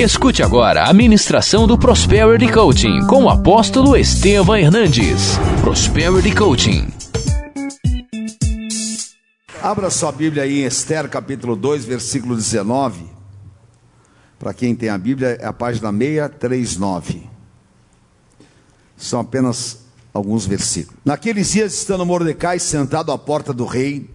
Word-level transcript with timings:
Escute 0.00 0.42
agora 0.42 0.84
a 0.84 0.94
ministração 0.94 1.66
do 1.66 1.76
Prosperity 1.76 2.50
Coaching 2.50 3.06
com 3.06 3.24
o 3.24 3.28
apóstolo 3.28 3.94
Estevam 3.94 4.56
Hernandes. 4.56 5.36
Prosperity 5.60 6.34
Coaching. 6.34 6.88
Abra 9.62 9.90
sua 9.90 10.10
Bíblia 10.10 10.44
aí 10.44 10.62
em 10.62 10.64
Esther, 10.64 11.06
capítulo 11.06 11.54
2, 11.54 11.84
versículo 11.84 12.34
19. 12.34 13.04
Para 14.38 14.54
quem 14.54 14.74
tem 14.74 14.88
a 14.88 14.96
Bíblia, 14.96 15.36
é 15.38 15.44
a 15.44 15.52
página 15.52 15.92
639. 15.92 17.28
São 18.96 19.20
apenas 19.20 19.80
alguns 20.14 20.46
versículos. 20.46 20.98
Naqueles 21.04 21.52
dias, 21.52 21.74
estando 21.74 22.06
Mordecai 22.06 22.58
sentado 22.58 23.12
à 23.12 23.18
porta 23.18 23.52
do 23.52 23.66
rei, 23.66 24.08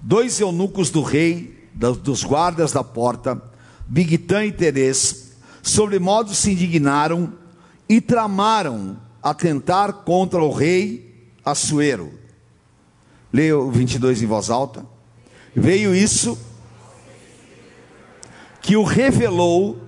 dois 0.00 0.38
eunucos 0.38 0.88
do 0.88 1.02
rei, 1.02 1.68
dos 1.74 2.22
guardas 2.22 2.70
da 2.70 2.84
porta, 2.84 3.42
Bigtã 3.86 4.44
e 4.44 4.52
Teres, 4.52 5.32
sobre 5.62 5.98
modo 5.98 6.34
se 6.34 6.50
indignaram 6.52 7.32
e 7.88 8.00
tramaram 8.00 8.96
atentar 9.22 9.92
contra 9.92 10.42
o 10.42 10.52
rei 10.52 11.30
Assuero. 11.44 12.12
Leia 13.32 13.56
o 13.56 13.70
22 13.70 14.22
em 14.22 14.26
voz 14.26 14.50
alta. 14.50 14.84
Veio 15.54 15.94
isso 15.94 16.36
que 18.60 18.76
o 18.76 18.82
revelou, 18.82 19.80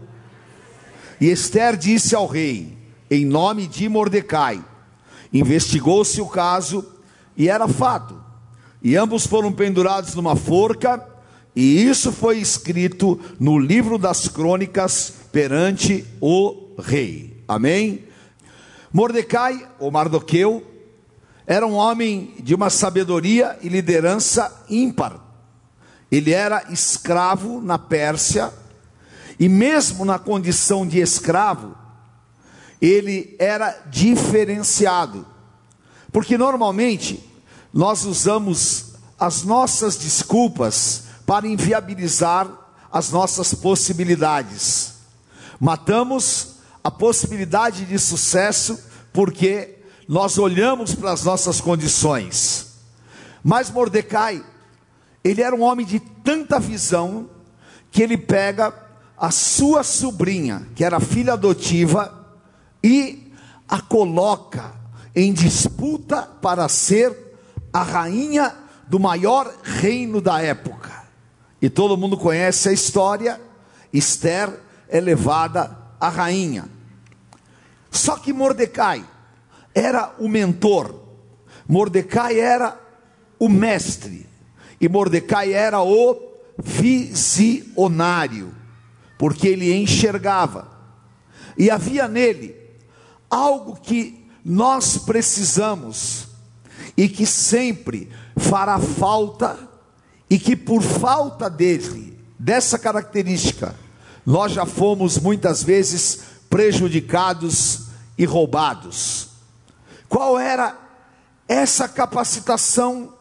e 1.21 1.27
Esther 1.27 1.77
disse 1.77 2.15
ao 2.15 2.27
rei, 2.27 2.79
em 3.10 3.24
nome 3.27 3.66
de 3.66 3.88
Mordecai. 3.88 4.65
Investigou-se 5.33 6.21
o 6.21 6.29
caso 6.29 6.87
e 7.37 7.49
era 7.49 7.66
fato. 7.66 8.23
E 8.80 8.96
ambos 8.96 9.27
foram 9.27 9.52
pendurados 9.52 10.15
numa 10.15 10.37
forca 10.37 11.05
e 11.55 11.83
isso 11.83 12.12
foi 12.12 12.38
escrito 12.38 13.20
no 13.38 13.59
livro 13.59 13.98
das 13.98 14.29
crônicas 14.29 15.12
perante 15.33 16.05
o 16.21 16.74
rei. 16.79 17.43
Amém? 17.48 18.05
Mordecai, 18.93 19.69
ou 19.79 19.91
Mardoqueu, 19.91 20.65
era 21.46 21.66
um 21.66 21.74
homem 21.74 22.35
de 22.41 22.54
uma 22.54 22.71
sabedoria 22.71 23.59
e 23.63 23.69
liderança 23.69 24.65
ímpar. 24.69 25.21
Ele 26.10 26.32
era 26.32 26.71
escravo 26.71 27.60
na 27.60 27.79
Pérsia, 27.79 28.52
e 29.41 29.49
mesmo 29.49 30.04
na 30.04 30.19
condição 30.19 30.87
de 30.87 30.99
escravo, 31.01 31.76
ele 32.80 33.35
era 33.38 33.71
diferenciado. 33.91 35.26
Porque 36.13 36.38
normalmente 36.38 37.23
nós 37.73 38.04
usamos 38.04 38.95
as 39.19 39.43
nossas 39.43 39.96
desculpas 39.96 41.07
para 41.29 41.46
inviabilizar 41.46 42.48
as 42.90 43.10
nossas 43.10 43.52
possibilidades. 43.52 44.95
Matamos 45.60 46.54
a 46.82 46.90
possibilidade 46.90 47.85
de 47.85 47.98
sucesso 47.98 48.82
porque 49.12 49.76
nós 50.09 50.38
olhamos 50.38 50.95
para 50.95 51.12
as 51.12 51.24
nossas 51.24 51.60
condições. 51.60 52.79
Mas 53.45 53.70
Mordecai, 53.70 54.43
ele 55.23 55.43
era 55.43 55.54
um 55.54 55.60
homem 55.60 55.85
de 55.85 56.01
tanta 56.01 56.59
visão 56.59 57.29
que 57.90 58.02
ele 58.02 58.16
pega 58.16 58.73
a 59.15 59.30
sua 59.30 59.82
sobrinha, 59.82 60.66
que 60.74 60.82
era 60.82 60.98
filha 60.98 61.35
adotiva, 61.35 62.26
e 62.82 63.30
a 63.68 63.82
coloca 63.82 64.72
em 65.15 65.31
disputa 65.34 66.22
para 66.22 66.66
ser 66.70 67.15
a 67.70 67.82
rainha 67.82 68.54
do 68.88 68.98
maior 68.98 69.53
reino 69.62 70.22
da 70.22 70.41
época. 70.41 70.88
E 71.60 71.69
todo 71.69 71.97
mundo 71.97 72.16
conhece 72.16 72.69
a 72.69 72.72
história. 72.72 73.41
Esther 73.92 74.53
é 74.88 75.00
levada 75.00 75.76
à 76.00 76.09
rainha. 76.09 76.69
Só 77.91 78.16
que 78.16 78.32
Mordecai 78.32 79.04
era 79.75 80.14
o 80.19 80.28
mentor, 80.28 80.94
Mordecai 81.66 82.38
era 82.38 82.78
o 83.38 83.48
mestre, 83.48 84.26
e 84.80 84.88
Mordecai 84.88 85.52
era 85.52 85.80
o 85.80 86.20
visionário, 86.58 88.54
porque 89.16 89.48
ele 89.48 89.72
enxergava, 89.74 90.68
e 91.56 91.70
havia 91.70 92.08
nele 92.08 92.56
algo 93.30 93.76
que 93.76 94.26
nós 94.44 94.98
precisamos 94.98 96.28
e 96.97 97.08
que 97.08 97.26
sempre 97.26 98.08
fará 98.36 98.78
falta 98.78 99.67
e 100.31 100.39
que 100.39 100.55
por 100.55 100.83
falta 100.83 101.49
dele, 101.49 102.19
dessa 102.39 102.78
característica, 102.78 103.75
nós 104.25 104.53
já 104.53 104.66
fomos 104.66 105.19
muitas 105.19 105.62
vezes 105.62 106.21
prejudicados 106.50 107.89
e 108.16 108.25
roubados. 108.25 109.28
Qual 110.09 110.39
era 110.39 110.78
essa 111.47 111.89
capacitação? 111.89 113.15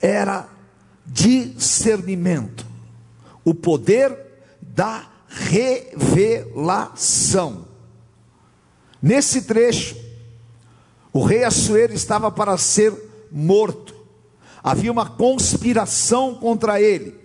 Era 0.00 0.48
discernimento, 1.04 2.66
o 3.44 3.54
poder 3.54 4.16
da 4.60 5.06
revelação. 5.28 6.92
Nesse 9.00 9.42
trecho, 9.42 9.96
o 11.12 11.22
rei 11.22 11.44
Assuero 11.44 11.92
estava 11.92 12.30
para 12.30 12.56
ser 12.56 12.94
morto 13.30 14.01
havia 14.62 14.92
uma 14.92 15.08
conspiração 15.08 16.34
contra 16.34 16.80
ele. 16.80 17.18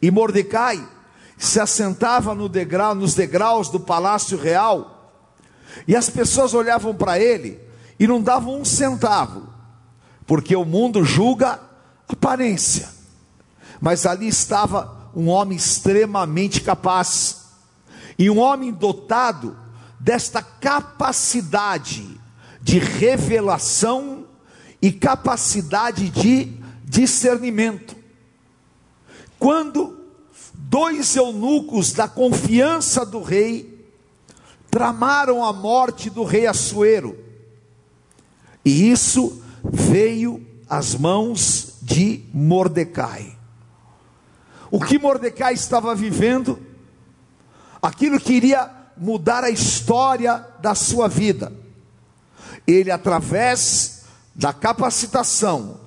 E 0.00 0.10
Mordecai 0.10 0.86
se 1.36 1.60
assentava 1.60 2.34
no 2.34 2.48
degrau, 2.48 2.94
nos 2.94 3.14
degraus 3.14 3.68
do 3.68 3.80
palácio 3.80 4.38
real, 4.38 5.12
e 5.86 5.94
as 5.94 6.08
pessoas 6.08 6.54
olhavam 6.54 6.94
para 6.94 7.18
ele 7.18 7.60
e 7.98 8.06
não 8.06 8.22
davam 8.22 8.60
um 8.60 8.64
centavo, 8.64 9.48
porque 10.26 10.56
o 10.56 10.64
mundo 10.64 11.04
julga 11.04 11.60
aparência. 12.08 12.88
Mas 13.80 14.06
ali 14.06 14.28
estava 14.28 15.10
um 15.14 15.28
homem 15.28 15.56
extremamente 15.56 16.60
capaz, 16.60 17.44
e 18.18 18.30
um 18.30 18.38
homem 18.38 18.72
dotado 18.72 19.56
desta 20.00 20.40
capacidade 20.40 22.18
de 22.62 22.78
revelação 22.78 24.15
e 24.86 24.92
capacidade 24.92 26.08
de 26.10 26.48
discernimento. 26.84 27.96
Quando 29.36 29.98
dois 30.54 31.16
eunucos 31.16 31.92
da 31.92 32.06
confiança 32.06 33.04
do 33.04 33.20
rei 33.20 33.84
tramaram 34.70 35.44
a 35.44 35.52
morte 35.52 36.08
do 36.08 36.22
rei 36.22 36.46
Assuero, 36.46 37.18
e 38.64 38.88
isso 38.88 39.42
veio 39.64 40.46
às 40.68 40.94
mãos 40.94 41.78
de 41.82 42.22
Mordecai. 42.32 43.36
O 44.70 44.78
que 44.78 45.00
Mordecai 45.00 45.54
estava 45.54 45.96
vivendo, 45.96 46.64
aquilo 47.82 48.20
que 48.20 48.34
iria 48.34 48.70
mudar 48.96 49.42
a 49.42 49.50
história 49.50 50.46
da 50.60 50.76
sua 50.76 51.08
vida, 51.08 51.52
ele, 52.64 52.92
através 52.92 53.95
da 54.36 54.52
capacitação, 54.52 55.80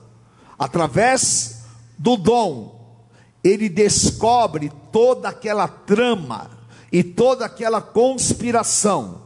através 0.58 1.62
do 1.98 2.18
dom, 2.18 2.98
ele 3.44 3.70
descobre 3.70 4.72
toda 4.92 5.30
aquela 5.30 5.68
trama 5.68 6.50
e 6.92 7.04
toda 7.04 7.46
aquela 7.46 7.80
conspiração, 7.80 9.22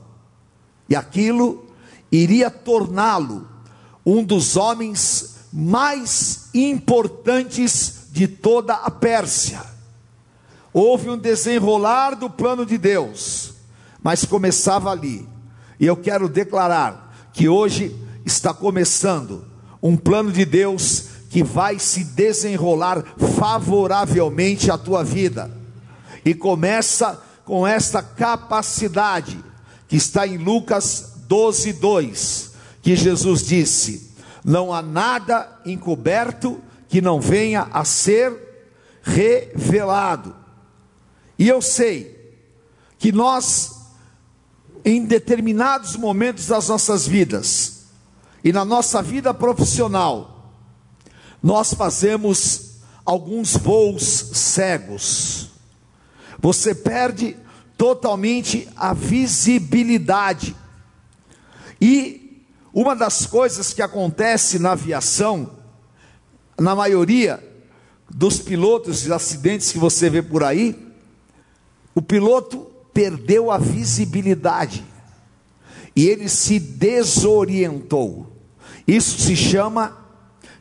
e 0.89 0.95
aquilo 0.95 1.66
iria 2.11 2.51
torná-lo 2.51 3.47
um 4.06 4.22
dos 4.22 4.57
homens 4.57 5.47
mais 5.53 6.50
importantes 6.53 8.07
de 8.11 8.28
toda 8.28 8.73
a 8.73 8.91
Pérsia. 8.91 9.61
Houve 10.73 11.09
um 11.09 11.17
desenrolar 11.17 12.16
do 12.16 12.29
plano 12.29 12.66
de 12.66 12.78
Deus, 12.78 13.53
mas 14.02 14.25
começava 14.25 14.91
ali. 14.91 15.28
E 15.79 15.85
eu 15.85 15.96
quero 15.96 16.28
declarar 16.28 17.31
que 17.31 17.47
hoje 17.47 17.96
está 18.25 18.53
começando 18.53 19.46
um 19.81 19.97
plano 19.97 20.31
de 20.31 20.46
Deus 20.46 21.05
que 21.29 21.43
vai 21.43 21.79
se 21.79 22.03
desenrolar 22.03 23.03
favoravelmente 23.37 24.70
à 24.72 24.78
tua 24.78 25.03
vida. 25.03 25.52
E 26.23 26.34
começa 26.34 27.22
com 27.43 27.67
esta 27.67 28.02
capacidade 28.02 29.43
que 29.87 29.96
está 29.96 30.25
em 30.28 30.37
Lucas 30.37 31.14
12, 31.28 31.73
2, 31.73 32.52
que 32.81 32.96
Jesus 32.96 33.46
disse: 33.46 34.11
Não 34.46 34.72
há 34.72 34.81
nada 34.81 35.59
encoberto 35.66 36.61
que 36.87 37.02
não 37.02 37.20
venha 37.20 37.67
a 37.73 37.84
ser 37.84 38.31
revelado. 39.02 40.35
E 41.37 41.49
eu 41.49 41.61
sei 41.61 42.35
que 42.99 43.11
nós, 43.11 43.72
em 44.85 45.03
determinados 45.03 45.96
momentos 45.96 46.47
das 46.47 46.70
nossas 46.70 47.08
vidas, 47.08 47.72
e 48.43 48.51
na 48.51 48.66
nossa 48.66 49.01
vida 49.01 49.34
profissional, 49.34 50.53
nós 51.41 51.73
fazemos 51.73 52.79
alguns 53.05 53.55
voos 53.55 54.03
cegos. 54.03 55.49
Você 56.40 56.75
perde 56.75 57.37
totalmente 57.78 58.67
a 58.75 58.93
visibilidade. 58.93 60.55
E 61.79 62.43
uma 62.73 62.95
das 62.95 63.25
coisas 63.25 63.73
que 63.73 63.81
acontece 63.81 64.59
na 64.59 64.72
aviação, 64.72 65.51
na 66.59 66.75
maioria 66.75 67.41
dos 68.09 68.39
pilotos 68.39 69.01
de 69.01 69.13
acidentes 69.13 69.72
que 69.72 69.79
você 69.79 70.09
vê 70.09 70.22
por 70.22 70.43
aí, 70.43 70.93
o 71.96 72.01
piloto 72.01 72.67
perdeu 72.93 73.51
a 73.51 73.57
visibilidade 73.57 74.84
e 75.96 76.07
ele 76.07 76.28
se 76.28 76.59
desorientou. 76.59 78.33
Isso 78.88 79.20
se 79.20 79.35
chama 79.35 79.97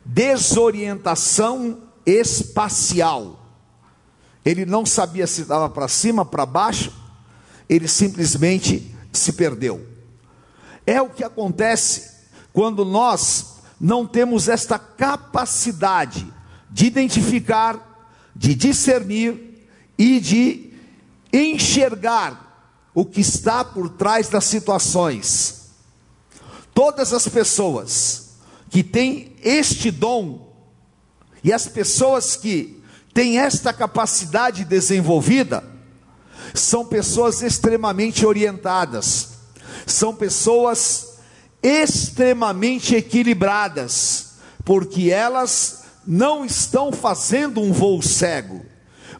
desorientação 0.05 1.79
espacial. 2.05 3.39
Ele 4.45 4.65
não 4.65 4.85
sabia 4.85 5.25
se 5.25 5.41
estava 5.41 5.69
para 5.69 5.87
cima, 5.87 6.25
para 6.25 6.45
baixo, 6.45 6.91
ele 7.69 7.87
simplesmente 7.87 8.93
se 9.11 9.33
perdeu. 9.33 9.87
É 10.85 11.01
o 11.01 11.09
que 11.09 11.23
acontece 11.23 12.11
quando 12.51 12.83
nós 12.83 13.53
não 13.79 14.05
temos 14.05 14.47
esta 14.47 14.77
capacidade 14.77 16.27
de 16.69 16.85
identificar, 16.85 18.09
de 18.35 18.53
discernir 18.53 19.67
e 19.97 20.19
de 20.19 20.73
enxergar 21.31 22.43
o 22.93 23.05
que 23.05 23.21
está 23.21 23.63
por 23.63 23.89
trás 23.89 24.29
das 24.29 24.43
situações. 24.45 25.62
Todas 26.73 27.13
as 27.13 27.27
pessoas 27.27 28.29
que 28.69 28.83
têm 28.83 29.35
este 29.43 29.91
dom 29.91 30.51
e 31.43 31.53
as 31.53 31.67
pessoas 31.67 32.35
que 32.35 32.81
têm 33.13 33.37
esta 33.37 33.71
capacidade 33.71 34.65
desenvolvida 34.65 35.63
são 36.53 36.85
pessoas 36.85 37.41
extremamente 37.41 38.25
orientadas, 38.25 39.29
são 39.85 40.15
pessoas 40.15 41.13
extremamente 41.61 42.95
equilibradas, 42.95 44.33
porque 44.65 45.09
elas 45.09 45.83
não 46.05 46.43
estão 46.43 46.91
fazendo 46.91 47.61
um 47.61 47.71
voo 47.71 48.01
cego, 48.01 48.65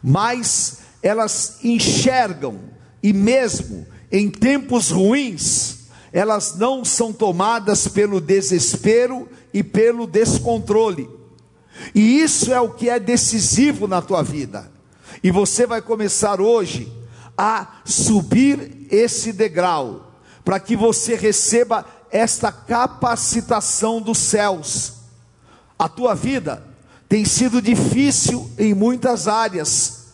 mas 0.02 0.78
elas 1.02 1.58
enxergam, 1.62 2.60
e 3.02 3.12
mesmo 3.12 3.86
em 4.10 4.30
tempos 4.30 4.90
ruins, 4.90 5.83
elas 6.14 6.54
não 6.56 6.82
são 6.82 7.12
tomadas 7.12 7.86
pelo 7.86 8.22
desespero 8.22 9.28
e 9.52 9.62
pelo 9.62 10.06
descontrole. 10.06 11.10
E 11.94 12.22
isso 12.22 12.54
é 12.54 12.60
o 12.60 12.70
que 12.70 12.88
é 12.88 12.98
decisivo 12.98 13.86
na 13.86 14.00
tua 14.00 14.22
vida. 14.22 14.70
E 15.22 15.30
você 15.30 15.66
vai 15.66 15.82
começar 15.82 16.40
hoje 16.40 16.90
a 17.36 17.80
subir 17.84 18.86
esse 18.90 19.32
degrau, 19.32 20.14
para 20.42 20.58
que 20.58 20.74
você 20.74 21.16
receba 21.16 21.84
esta 22.10 22.50
capacitação 22.50 24.00
dos 24.00 24.18
céus. 24.18 24.92
A 25.78 25.88
tua 25.88 26.14
vida 26.14 26.64
tem 27.08 27.26
sido 27.26 27.60
difícil 27.60 28.48
em 28.56 28.72
muitas 28.72 29.28
áreas, 29.28 30.04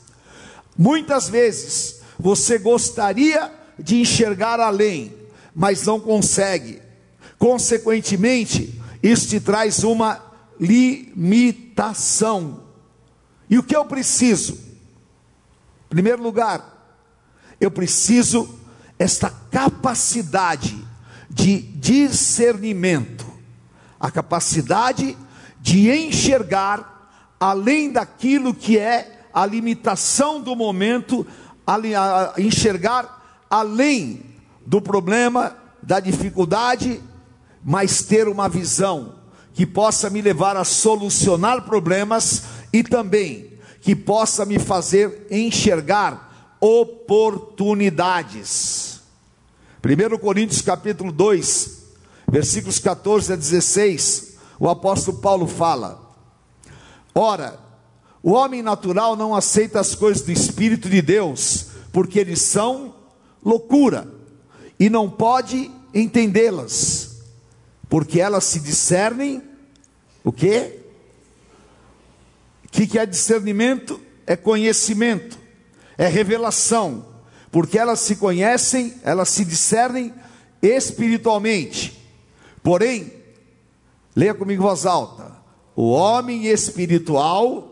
Muitas 0.80 1.28
vezes 1.28 2.00
você 2.18 2.56
gostaria 2.56 3.52
de 3.78 4.00
enxergar 4.00 4.58
além, 4.58 5.12
mas 5.54 5.86
não 5.86 5.98
consegue. 6.00 6.80
Consequentemente, 7.38 8.80
isso 9.02 9.28
te 9.28 9.40
traz 9.40 9.82
uma 9.82 10.22
limitação. 10.58 11.44
E 13.48 13.58
o 13.58 13.62
que 13.62 13.74
eu 13.74 13.84
preciso? 13.84 14.54
Em 15.86 15.88
primeiro 15.88 16.22
lugar, 16.22 16.98
eu 17.60 17.70
preciso 17.70 18.58
esta 18.98 19.30
capacidade 19.50 20.78
de 21.28 21.60
discernimento, 21.60 23.26
a 23.98 24.10
capacidade 24.10 25.16
de 25.60 25.90
enxergar 25.90 26.90
além 27.38 27.90
daquilo 27.90 28.52
que 28.52 28.78
é 28.78 29.26
a 29.32 29.46
limitação 29.46 30.40
do 30.40 30.54
momento, 30.54 31.26
enxergar 32.36 33.46
além 33.48 34.29
do 34.70 34.80
problema, 34.80 35.54
da 35.82 35.98
dificuldade, 35.98 37.02
mas 37.64 38.04
ter 38.04 38.28
uma 38.28 38.48
visão 38.48 39.16
que 39.52 39.66
possa 39.66 40.08
me 40.08 40.22
levar 40.22 40.56
a 40.56 40.62
solucionar 40.62 41.62
problemas 41.62 42.44
e 42.72 42.84
também 42.84 43.50
que 43.80 43.96
possa 43.96 44.46
me 44.46 44.60
fazer 44.60 45.26
enxergar 45.28 46.54
oportunidades. 46.60 49.00
1 49.84 50.18
Coríntios 50.18 50.62
capítulo 50.62 51.10
2, 51.10 51.86
versículos 52.30 52.78
14 52.78 53.32
a 53.32 53.36
16, 53.36 54.36
o 54.60 54.68
apóstolo 54.68 55.18
Paulo 55.18 55.48
fala: 55.48 56.00
Ora, 57.12 57.58
o 58.22 58.34
homem 58.34 58.62
natural 58.62 59.16
não 59.16 59.34
aceita 59.34 59.80
as 59.80 59.96
coisas 59.96 60.22
do 60.22 60.30
Espírito 60.30 60.88
de 60.88 61.02
Deus, 61.02 61.66
porque 61.92 62.20
eles 62.20 62.42
são 62.42 62.94
loucura, 63.44 64.19
e 64.80 64.88
não 64.88 65.08
pode 65.08 65.70
entendê-las, 65.94 67.18
porque 67.88 68.18
elas 68.18 68.44
se 68.44 68.58
discernem, 68.58 69.42
o 70.24 70.32
quê? 70.32 70.80
O 72.64 72.68
que, 72.70 72.86
que 72.86 72.98
é 72.98 73.04
discernimento? 73.04 74.00
É 74.26 74.34
conhecimento, 74.34 75.38
é 75.98 76.08
revelação, 76.08 77.04
porque 77.52 77.78
elas 77.78 78.00
se 78.00 78.16
conhecem, 78.16 78.94
elas 79.02 79.28
se 79.28 79.44
discernem 79.44 80.14
espiritualmente. 80.62 82.00
Porém, 82.62 83.12
leia 84.16 84.32
comigo 84.32 84.62
voz 84.62 84.86
alta: 84.86 85.36
o 85.76 85.90
homem 85.90 86.46
espiritual 86.46 87.70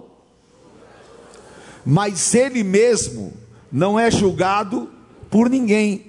mas 1.91 2.35
ele 2.35 2.63
mesmo 2.63 3.33
não 3.73 3.99
é 3.99 4.11
julgado 4.11 4.91
por 5.31 5.49
ninguém. 5.49 6.08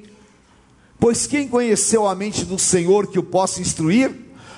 Pois 0.99 1.25
quem 1.25 1.47
conheceu 1.47 2.05
a 2.05 2.13
mente 2.13 2.43
do 2.43 2.59
Senhor 2.59 3.07
que 3.07 3.17
o 3.17 3.23
possa 3.23 3.61
instruir? 3.61 4.13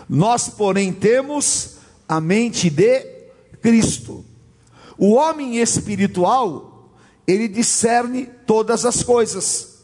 Nós, 0.10 0.50
porém, 0.50 0.92
temos 0.92 1.78
a 2.10 2.20
mente 2.20 2.70
de 2.70 3.00
Cristo. 3.62 4.26
O 4.98 5.14
homem 5.14 5.58
espiritual, 5.58 6.90
ele 7.28 7.48
discerne 7.48 8.26
todas 8.46 8.86
as 8.86 9.04
coisas. 9.04 9.84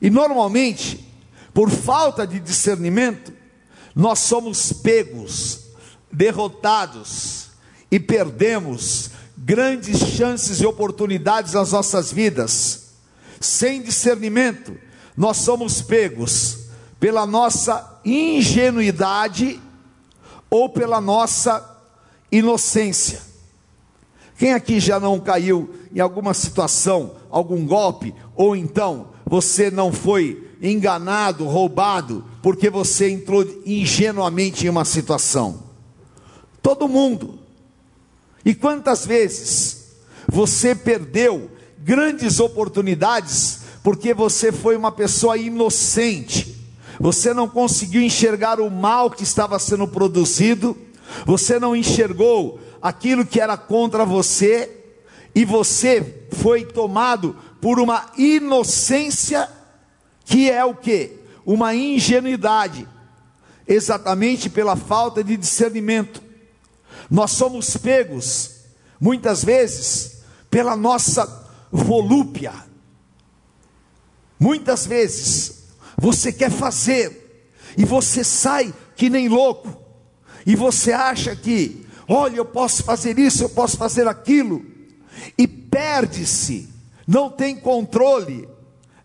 E 0.00 0.10
normalmente, 0.10 1.08
por 1.54 1.70
falta 1.70 2.26
de 2.26 2.38
discernimento, 2.38 3.32
nós 3.94 4.18
somos 4.18 4.72
pegos, 4.72 5.60
derrotados 6.12 7.48
e 7.90 7.98
perdemos 7.98 9.10
grandes 9.36 9.98
chances 9.98 10.60
e 10.60 10.66
oportunidades 10.66 11.54
nas 11.54 11.72
nossas 11.72 12.12
vidas. 12.12 12.90
Sem 13.40 13.82
discernimento, 13.82 14.76
nós 15.16 15.38
somos 15.38 15.80
pegos 15.80 16.64
pela 16.98 17.26
nossa 17.26 18.00
ingenuidade 18.04 19.60
ou 20.50 20.68
pela 20.68 21.00
nossa 21.00 21.78
inocência. 22.30 23.20
Quem 24.36 24.52
aqui 24.52 24.80
já 24.80 24.98
não 24.98 25.20
caiu 25.20 25.74
em 25.94 26.00
alguma 26.00 26.34
situação, 26.34 27.14
algum 27.30 27.64
golpe, 27.64 28.14
ou 28.34 28.56
então 28.56 29.08
você 29.24 29.70
não 29.70 29.92
foi 29.92 30.50
enganado, 30.60 31.44
roubado, 31.44 32.24
porque 32.42 32.68
você 32.68 33.10
entrou 33.10 33.44
ingenuamente 33.64 34.66
em 34.66 34.68
uma 34.68 34.84
situação? 34.84 35.62
Todo 36.60 36.88
mundo. 36.88 37.38
E 38.44 38.54
quantas 38.54 39.06
vezes 39.06 39.84
você 40.28 40.74
perdeu 40.74 41.50
grandes 41.78 42.40
oportunidades 42.40 43.63
porque 43.84 44.14
você 44.14 44.50
foi 44.50 44.78
uma 44.78 44.90
pessoa 44.90 45.36
inocente, 45.36 46.56
você 46.98 47.34
não 47.34 47.46
conseguiu 47.46 48.00
enxergar 48.00 48.58
o 48.58 48.70
mal 48.70 49.10
que 49.10 49.22
estava 49.22 49.58
sendo 49.58 49.86
produzido, 49.86 50.74
você 51.26 51.60
não 51.60 51.76
enxergou 51.76 52.58
aquilo 52.80 53.26
que 53.26 53.38
era 53.38 53.58
contra 53.58 54.06
você, 54.06 54.70
e 55.34 55.44
você 55.44 56.26
foi 56.32 56.64
tomado 56.64 57.36
por 57.60 57.78
uma 57.78 58.06
inocência 58.16 59.50
que 60.24 60.50
é 60.50 60.64
o 60.64 60.74
que? 60.74 61.18
Uma 61.44 61.74
ingenuidade, 61.74 62.88
exatamente 63.68 64.48
pela 64.48 64.76
falta 64.76 65.22
de 65.22 65.36
discernimento. 65.36 66.22
Nós 67.10 67.32
somos 67.32 67.76
pegos, 67.76 68.50
muitas 68.98 69.44
vezes, 69.44 70.22
pela 70.50 70.74
nossa 70.74 71.50
volúpia. 71.70 72.72
Muitas 74.44 74.86
vezes, 74.86 75.68
você 75.96 76.30
quer 76.30 76.50
fazer, 76.50 77.48
e 77.78 77.84
você 77.86 78.22
sai 78.22 78.74
que 78.94 79.08
nem 79.08 79.26
louco, 79.26 79.74
e 80.44 80.54
você 80.54 80.92
acha 80.92 81.34
que, 81.34 81.86
olha, 82.06 82.36
eu 82.36 82.44
posso 82.44 82.82
fazer 82.82 83.18
isso, 83.18 83.42
eu 83.42 83.48
posso 83.48 83.78
fazer 83.78 84.06
aquilo, 84.06 84.62
e 85.38 85.48
perde-se, 85.48 86.68
não 87.06 87.30
tem 87.30 87.56
controle, 87.56 88.46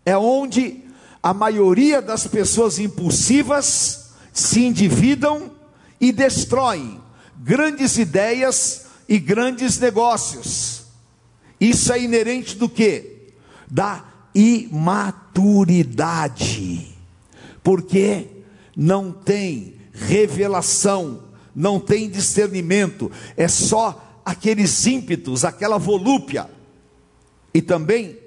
é 0.04 0.14
onde 0.14 0.84
a 1.22 1.32
maioria 1.32 2.02
das 2.02 2.26
pessoas 2.26 2.78
impulsivas 2.78 4.10
se 4.34 4.62
endividam 4.62 5.52
e 5.98 6.12
destroem 6.12 7.00
grandes 7.38 7.96
ideias 7.96 8.84
e 9.08 9.18
grandes 9.18 9.78
negócios. 9.78 10.82
Isso 11.58 11.90
é 11.94 12.02
inerente 12.02 12.56
do 12.56 12.68
que? 12.68 13.32
Da 13.70 14.09
imaturidade. 14.34 16.96
Porque 17.62 18.26
não 18.76 19.12
tem 19.12 19.76
revelação, 19.92 21.24
não 21.54 21.78
tem 21.78 22.08
discernimento, 22.08 23.12
é 23.36 23.46
só 23.48 24.22
aqueles 24.24 24.86
ímpetos, 24.86 25.44
aquela 25.44 25.76
volúpia. 25.78 26.48
E 27.52 27.60
também 27.60 28.18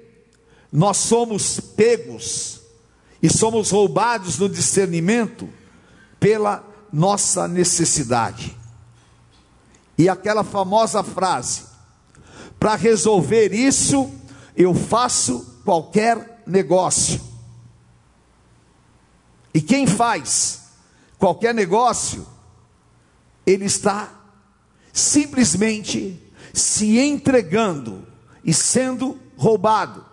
nós 0.70 0.98
somos 0.98 1.58
pegos 1.58 2.60
e 3.22 3.30
somos 3.30 3.70
roubados 3.70 4.38
no 4.38 4.48
discernimento 4.48 5.48
pela 6.20 6.62
nossa 6.92 7.48
necessidade. 7.48 8.56
E 9.96 10.08
aquela 10.08 10.44
famosa 10.44 11.02
frase: 11.02 11.62
para 12.58 12.74
resolver 12.74 13.52
isso, 13.52 14.10
eu 14.56 14.74
faço 14.74 15.53
qualquer 15.64 16.42
negócio. 16.46 17.20
E 19.52 19.60
quem 19.60 19.86
faz 19.86 20.62
qualquer 21.18 21.54
negócio, 21.54 22.26
ele 23.46 23.64
está 23.64 24.12
simplesmente 24.92 26.20
se 26.52 26.98
entregando 26.98 28.06
e 28.44 28.52
sendo 28.52 29.18
roubado. 29.36 30.04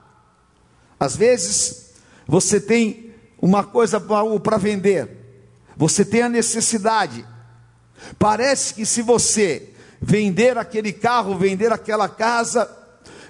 Às 1.00 1.16
vezes, 1.16 1.92
você 2.28 2.60
tem 2.60 3.14
uma 3.42 3.64
coisa 3.64 4.00
para 4.00 4.58
vender, 4.58 5.18
você 5.76 6.06
tem 6.06 6.22
a 6.22 6.30
necessidade. 6.30 7.26
Parece 8.18 8.74
que 8.74 8.86
se 8.86 9.02
você 9.02 9.74
vender 10.00 10.58
aquele 10.58 10.94
carro, 10.94 11.38
vender 11.38 11.72
aquela 11.72 12.08
casa, 12.08 12.81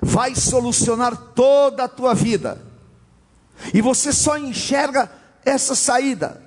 vai 0.01 0.36
solucionar 0.36 1.15
toda 1.36 1.84
a 1.84 1.88
tua 1.88 2.13
vida. 2.13 2.62
E 3.74 3.81
você 3.81 4.12
só 4.12 4.38
enxerga 4.38 5.12
essa 5.46 5.75
saída. 5.75 6.41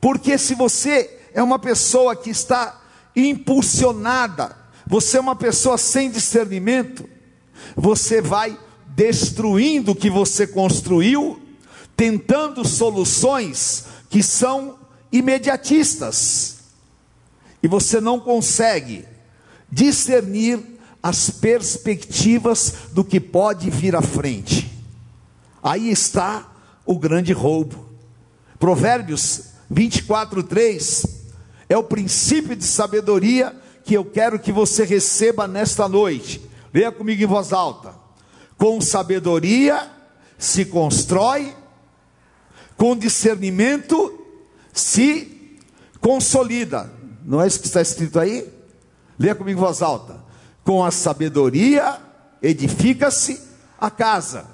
Porque 0.00 0.38
se 0.38 0.54
você 0.54 1.20
é 1.34 1.42
uma 1.42 1.58
pessoa 1.58 2.14
que 2.14 2.30
está 2.30 2.80
impulsionada, 3.14 4.56
você 4.86 5.16
é 5.18 5.20
uma 5.20 5.34
pessoa 5.34 5.76
sem 5.76 6.10
discernimento, 6.10 7.08
você 7.74 8.20
vai 8.20 8.56
destruindo 8.88 9.92
o 9.92 9.96
que 9.96 10.08
você 10.08 10.46
construiu, 10.46 11.42
tentando 11.96 12.66
soluções 12.66 13.86
que 14.08 14.22
são 14.22 14.78
imediatistas. 15.10 16.58
E 17.62 17.68
você 17.68 18.00
não 18.00 18.20
consegue 18.20 19.04
discernir 19.70 20.75
as 21.06 21.30
perspectivas 21.30 22.88
do 22.90 23.04
que 23.04 23.20
pode 23.20 23.70
vir 23.70 23.94
à 23.94 24.02
frente. 24.02 24.68
Aí 25.62 25.88
está 25.88 26.50
o 26.84 26.98
grande 26.98 27.32
roubo. 27.32 27.86
Provérbios 28.58 29.50
24, 29.70 30.42
3 30.42 31.06
é 31.68 31.76
o 31.76 31.84
princípio 31.84 32.56
de 32.56 32.64
sabedoria 32.64 33.54
que 33.84 33.94
eu 33.94 34.04
quero 34.04 34.36
que 34.36 34.50
você 34.50 34.84
receba 34.84 35.46
nesta 35.46 35.88
noite. 35.88 36.40
Leia 36.74 36.90
comigo 36.90 37.22
em 37.22 37.26
voz 37.26 37.52
alta. 37.52 37.94
Com 38.58 38.80
sabedoria 38.80 39.88
se 40.36 40.64
constrói, 40.64 41.54
com 42.76 42.96
discernimento 42.96 44.24
se 44.72 45.56
consolida. 46.00 46.92
Não 47.24 47.40
é 47.40 47.46
isso 47.46 47.60
que 47.60 47.68
está 47.68 47.80
escrito 47.80 48.18
aí? 48.18 48.52
Leia 49.16 49.36
comigo 49.36 49.60
em 49.60 49.62
voz 49.62 49.82
alta. 49.82 50.25
Com 50.66 50.84
a 50.84 50.90
sabedoria 50.90 51.98
edifica-se 52.42 53.40
a 53.80 53.90
casa, 53.90 54.46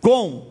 com 0.00 0.50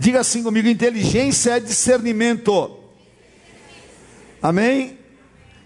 Diga 0.00 0.20
assim 0.20 0.42
comigo: 0.42 0.66
inteligência 0.66 1.56
é 1.56 1.60
discernimento. 1.60 2.78
Amém? 4.42 4.98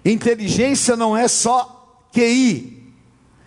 Inteligência 0.05 0.97
não 0.97 1.17
é 1.17 1.29
só 1.29 2.09
QI. 2.13 2.93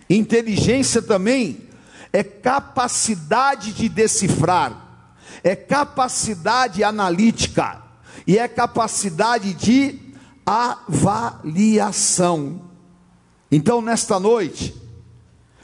Inteligência 0.09 1.01
também 1.01 1.67
é 2.13 2.23
capacidade 2.23 3.73
de 3.73 3.89
decifrar, 3.89 5.11
é 5.43 5.57
capacidade 5.57 6.81
analítica 6.85 7.83
e 8.25 8.37
é 8.39 8.47
capacidade 8.47 9.53
de 9.53 9.99
avaliação. 10.45 11.51
Então, 13.51 13.81
nesta 13.81 14.19
noite, 14.19 14.75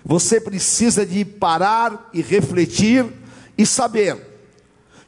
você 0.06 0.40
precisa 0.40 1.06
de 1.06 1.24
parar 1.24 2.10
e 2.14 2.22
refletir 2.22 3.06
e 3.58 3.66
saber 3.66 4.18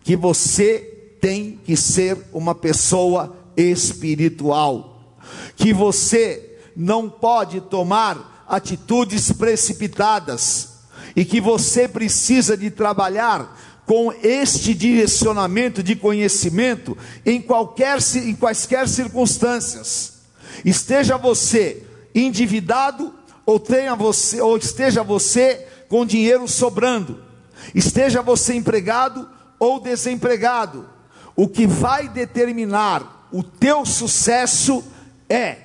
que 0.03 0.15
você 0.15 1.17
tem 1.19 1.59
que 1.65 1.75
ser 1.75 2.17
uma 2.31 2.53
pessoa 2.53 3.35
espiritual, 3.57 5.15
que 5.55 5.73
você 5.73 6.57
não 6.75 7.09
pode 7.09 7.61
tomar 7.61 8.45
atitudes 8.47 9.31
precipitadas 9.31 10.75
e 11.15 11.23
que 11.23 11.39
você 11.39 11.87
precisa 11.87 12.57
de 12.57 12.69
trabalhar 12.69 13.57
com 13.85 14.11
este 14.21 14.73
direcionamento 14.73 15.81
de 15.81 15.95
conhecimento 15.95 16.97
em 17.25 17.41
qualquer 17.41 17.97
em 18.15 18.35
quaisquer 18.35 18.87
circunstâncias. 18.87 20.13
Esteja 20.63 21.17
você 21.17 21.84
endividado 22.15 23.13
ou 23.45 23.59
tenha 23.59 23.93
você 23.95 24.41
ou 24.41 24.57
esteja 24.57 25.03
você 25.03 25.67
com 25.89 26.05
dinheiro 26.05 26.47
sobrando. 26.47 27.23
Esteja 27.73 28.21
você 28.21 28.55
empregado 28.55 29.29
ou 29.59 29.79
desempregado, 29.79 30.87
o 31.35 31.47
que 31.47 31.67
vai 31.67 32.07
determinar 32.07 33.27
o 33.31 33.43
teu 33.43 33.85
sucesso 33.85 34.83
é 35.29 35.57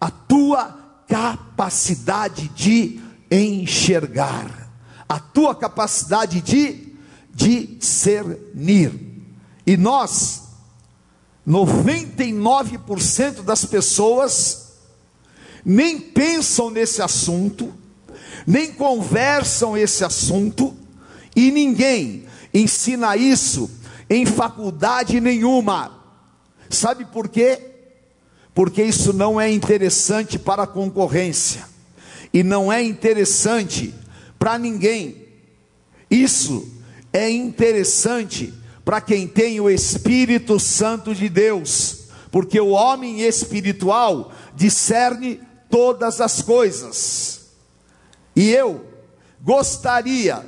a 0.00 0.10
tua 0.10 0.78
capacidade 1.08 2.48
de 2.48 3.00
enxergar, 3.30 4.70
a 5.08 5.18
tua 5.18 5.54
capacidade 5.54 6.40
de 6.40 6.94
discernir. 7.34 8.92
E 9.66 9.76
nós, 9.76 10.42
99% 11.46 13.42
das 13.42 13.64
pessoas, 13.64 14.65
nem 15.68 15.98
pensam 15.98 16.70
nesse 16.70 17.02
assunto, 17.02 17.74
nem 18.46 18.72
conversam 18.72 19.76
esse 19.76 20.04
assunto, 20.04 20.72
e 21.34 21.50
ninguém 21.50 22.24
ensina 22.54 23.16
isso 23.16 23.68
em 24.08 24.24
faculdade 24.24 25.20
nenhuma. 25.20 26.04
Sabe 26.70 27.04
por 27.04 27.28
quê? 27.28 27.58
Porque 28.54 28.80
isso 28.80 29.12
não 29.12 29.40
é 29.40 29.50
interessante 29.50 30.38
para 30.38 30.62
a 30.62 30.68
concorrência 30.68 31.64
e 32.32 32.44
não 32.44 32.72
é 32.72 32.80
interessante 32.80 33.92
para 34.38 34.56
ninguém. 34.56 35.26
Isso 36.08 36.68
é 37.12 37.28
interessante 37.28 38.54
para 38.84 39.00
quem 39.00 39.26
tem 39.26 39.60
o 39.60 39.68
Espírito 39.68 40.60
Santo 40.60 41.12
de 41.12 41.28
Deus, 41.28 42.04
porque 42.30 42.60
o 42.60 42.68
homem 42.68 43.22
espiritual 43.22 44.32
discerne 44.54 45.40
todas 45.70 46.20
as 46.20 46.42
coisas. 46.42 47.46
E 48.34 48.50
eu 48.50 48.84
gostaria 49.40 50.44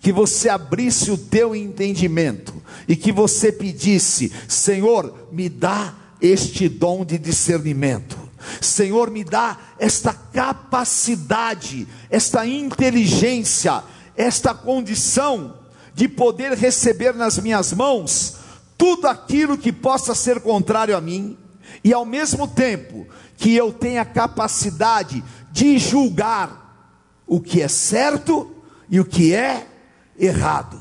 que 0.00 0.12
você 0.12 0.48
abrisse 0.48 1.10
o 1.10 1.16
teu 1.16 1.54
entendimento 1.54 2.54
e 2.86 2.96
que 2.96 3.12
você 3.12 3.52
pedisse: 3.52 4.32
Senhor, 4.48 5.28
me 5.32 5.48
dá 5.48 5.94
este 6.20 6.68
dom 6.68 7.04
de 7.04 7.18
discernimento. 7.18 8.18
Senhor, 8.60 9.10
me 9.10 9.22
dá 9.22 9.56
esta 9.78 10.12
capacidade, 10.12 11.86
esta 12.10 12.46
inteligência, 12.46 13.84
esta 14.16 14.52
condição 14.52 15.56
de 15.94 16.08
poder 16.08 16.52
receber 16.52 17.14
nas 17.14 17.38
minhas 17.38 17.72
mãos 17.72 18.36
tudo 18.76 19.06
aquilo 19.06 19.56
que 19.56 19.72
possa 19.72 20.14
ser 20.14 20.40
contrário 20.40 20.96
a 20.96 21.00
mim, 21.00 21.38
e 21.82 21.92
ao 21.92 22.04
mesmo 22.04 22.46
tempo 22.46 23.06
que 23.36 23.54
eu 23.54 23.72
tenha 23.72 24.04
capacidade 24.04 25.22
de 25.50 25.78
julgar 25.78 26.62
o 27.26 27.40
que 27.40 27.60
é 27.60 27.68
certo 27.68 28.54
e 28.88 29.00
o 29.00 29.04
que 29.04 29.34
é 29.34 29.66
errado, 30.18 30.80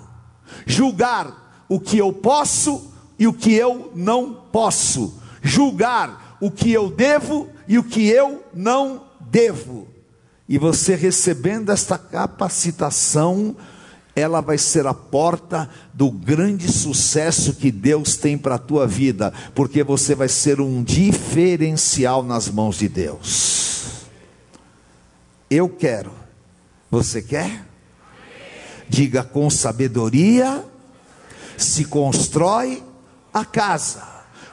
julgar 0.66 1.66
o 1.68 1.80
que 1.80 1.98
eu 1.98 2.12
posso 2.12 2.92
e 3.18 3.28
o 3.28 3.34
que 3.34 3.54
eu 3.54 3.92
não 3.96 4.34
posso, 4.52 5.22
julgar 5.42 6.38
o 6.42 6.52
que 6.52 6.72
eu 6.72 6.90
devo 6.90 7.48
e 7.68 7.78
o 7.78 7.84
que 7.84 8.08
eu 8.08 8.44
não 8.54 9.06
devo. 9.20 9.88
E 10.50 10.58
você 10.58 10.96
recebendo 10.96 11.72
esta 11.72 11.98
capacitação, 11.98 13.56
ela 14.22 14.42
vai 14.42 14.58
ser 14.58 14.88
a 14.88 14.94
porta 14.94 15.70
do 15.94 16.10
grande 16.10 16.72
sucesso 16.72 17.56
que 17.56 17.72
Deus 17.72 18.16
tem 18.16 18.38
para 18.38 18.56
a 18.56 18.60
tua 18.60 18.88
vida, 18.88 19.34
porque 19.54 19.84
você 19.84 20.16
vai 20.16 20.30
ser 20.30 20.62
um 20.62 20.84
diferencial 20.84 22.24
nas 22.24 22.48
mãos 22.48 22.78
de 22.78 22.88
Deus. 22.88 24.06
Eu 25.50 25.68
quero. 25.68 26.12
Você 26.90 27.22
quer? 27.22 27.66
Diga 28.88 29.24
com 29.24 29.50
sabedoria 29.50 30.66
se 31.62 31.86
constrói 31.86 32.84
a 33.34 33.46
casa, 33.46 34.04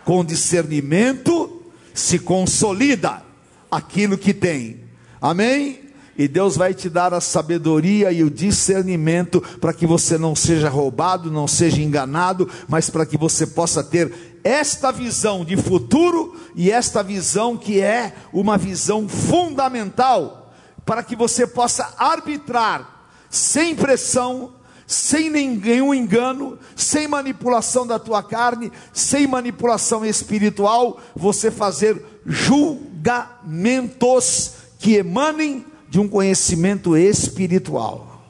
com 0.05 0.25
discernimento 0.25 1.63
se 1.95 2.19
consolida 2.19 3.23
aquilo 3.71 4.17
que 4.17 4.33
tem. 4.33 4.85
Amém? 5.21 5.88
E 6.19 6.27
Deus 6.27 6.57
vai 6.57 6.75
te 6.75 6.91
dar 6.91 7.15
a 7.15 7.21
sabedoria 7.21 8.11
e 8.11 8.25
o 8.25 8.31
discernimento 8.31 9.41
para 9.61 9.73
que 9.73 9.87
você 9.87 10.19
não 10.19 10.35
seja 10.35 10.69
roubado, 10.69 11.31
não 11.31 11.47
seja 11.47 11.81
enganado, 11.81 12.51
mas 12.67 12.91
para 12.91 13.07
que 13.07 13.17
você 13.17 13.47
possa 13.47 13.85
ter 13.85 14.13
esta 14.43 14.91
visão 14.91 15.45
de 15.45 15.57
futuro 15.57 16.37
e 16.57 16.73
esta 16.73 17.05
visão 17.05 17.57
que 17.57 17.81
é 17.81 18.17
uma 18.33 18.59
visão 18.59 19.09
fundamental 19.09 20.53
para 20.85 21.05
que 21.05 21.15
você 21.15 21.47
possa 21.47 21.95
arbitrar 21.97 23.07
sem 23.31 23.77
pressão, 23.77 24.55
sem 24.89 25.31
nenhum 25.31 25.95
engano, 25.95 26.59
sem 26.75 27.07
manipulação 27.07 27.87
da 27.87 27.97
tua 27.99 28.25
carne, 28.25 28.73
sem 28.93 29.27
manipulação 29.27 30.05
espiritual, 30.05 31.01
você 31.15 31.51
fazer 31.51 32.05
julgamentos 32.27 34.53
que 34.79 34.95
emanem 34.95 35.67
de 35.89 35.99
um 35.99 36.09
conhecimento 36.09 36.97
espiritual. 36.97 38.25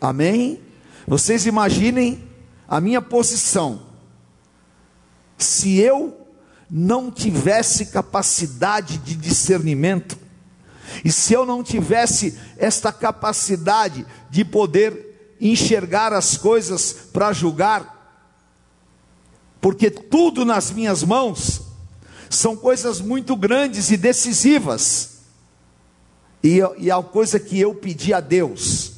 Amém? 0.00 0.60
Vocês 1.06 1.46
imaginem 1.46 2.24
a 2.68 2.80
minha 2.80 3.00
posição. 3.00 3.82
Se 5.38 5.78
eu 5.78 6.26
não 6.70 7.10
tivesse 7.10 7.86
capacidade 7.86 8.98
de 8.98 9.14
discernimento, 9.14 10.18
e 11.04 11.12
se 11.12 11.32
eu 11.32 11.44
não 11.44 11.62
tivesse 11.62 12.38
esta 12.56 12.92
capacidade 12.92 14.06
de 14.30 14.44
poder 14.44 15.34
enxergar 15.40 16.12
as 16.12 16.36
coisas 16.36 16.92
para 17.12 17.32
julgar, 17.32 17.94
porque 19.60 19.90
tudo 19.90 20.44
nas 20.44 20.70
minhas 20.70 21.02
mãos 21.02 21.62
são 22.30 22.56
coisas 22.56 23.00
muito 23.00 23.36
grandes 23.36 23.90
e 23.90 23.96
decisivas. 23.96 25.15
E, 26.46 26.60
e 26.78 26.90
a 26.92 27.02
coisa 27.02 27.40
que 27.40 27.58
eu 27.58 27.74
pedi 27.74 28.14
a 28.14 28.20
Deus, 28.20 28.92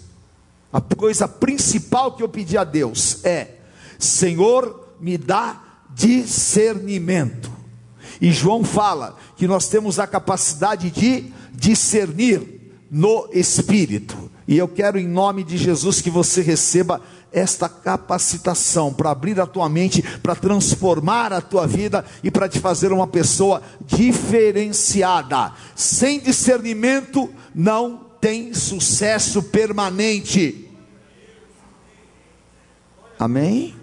a 0.71 0.83
coisa 0.83 1.27
principal 1.27 2.13
que 2.13 2.23
eu 2.23 2.29
pedi 2.29 2.59
a 2.59 2.65
Deus 2.65 3.25
é: 3.25 3.55
Senhor, 3.99 4.93
me 5.01 5.17
dá 5.17 5.63
discernimento. 5.95 7.51
E 8.21 8.31
João 8.33 8.63
fala 8.63 9.17
que 9.35 9.49
nós 9.49 9.67
temos 9.67 9.99
a 9.99 10.07
capacidade 10.07 10.91
de 10.91 11.33
discernir 11.55 12.75
no 12.91 13.27
espírito. 13.33 14.31
E 14.47 14.59
eu 14.59 14.69
quero, 14.69 14.99
em 14.99 15.09
nome 15.09 15.43
de 15.43 15.57
Jesus, 15.57 16.03
que 16.03 16.11
você 16.11 16.43
receba 16.43 17.01
esta 17.33 17.69
capacitação 17.69 18.93
para 18.93 19.11
abrir 19.11 19.41
a 19.41 19.47
tua 19.47 19.69
mente, 19.69 20.03
para 20.23 20.35
transformar 20.35 21.33
a 21.33 21.41
tua 21.41 21.67
vida 21.67 22.05
e 22.23 22.31
para 22.31 22.49
te 22.49 22.59
fazer 22.59 22.93
uma 22.93 23.07
pessoa 23.07 23.63
diferenciada. 23.87 25.53
Sem 25.75 26.21
discernimento 26.21 27.31
não 27.55 28.07
tem 28.21 28.53
sucesso 28.55 29.43
permanente. 29.43 30.69
Amém? 33.19 33.75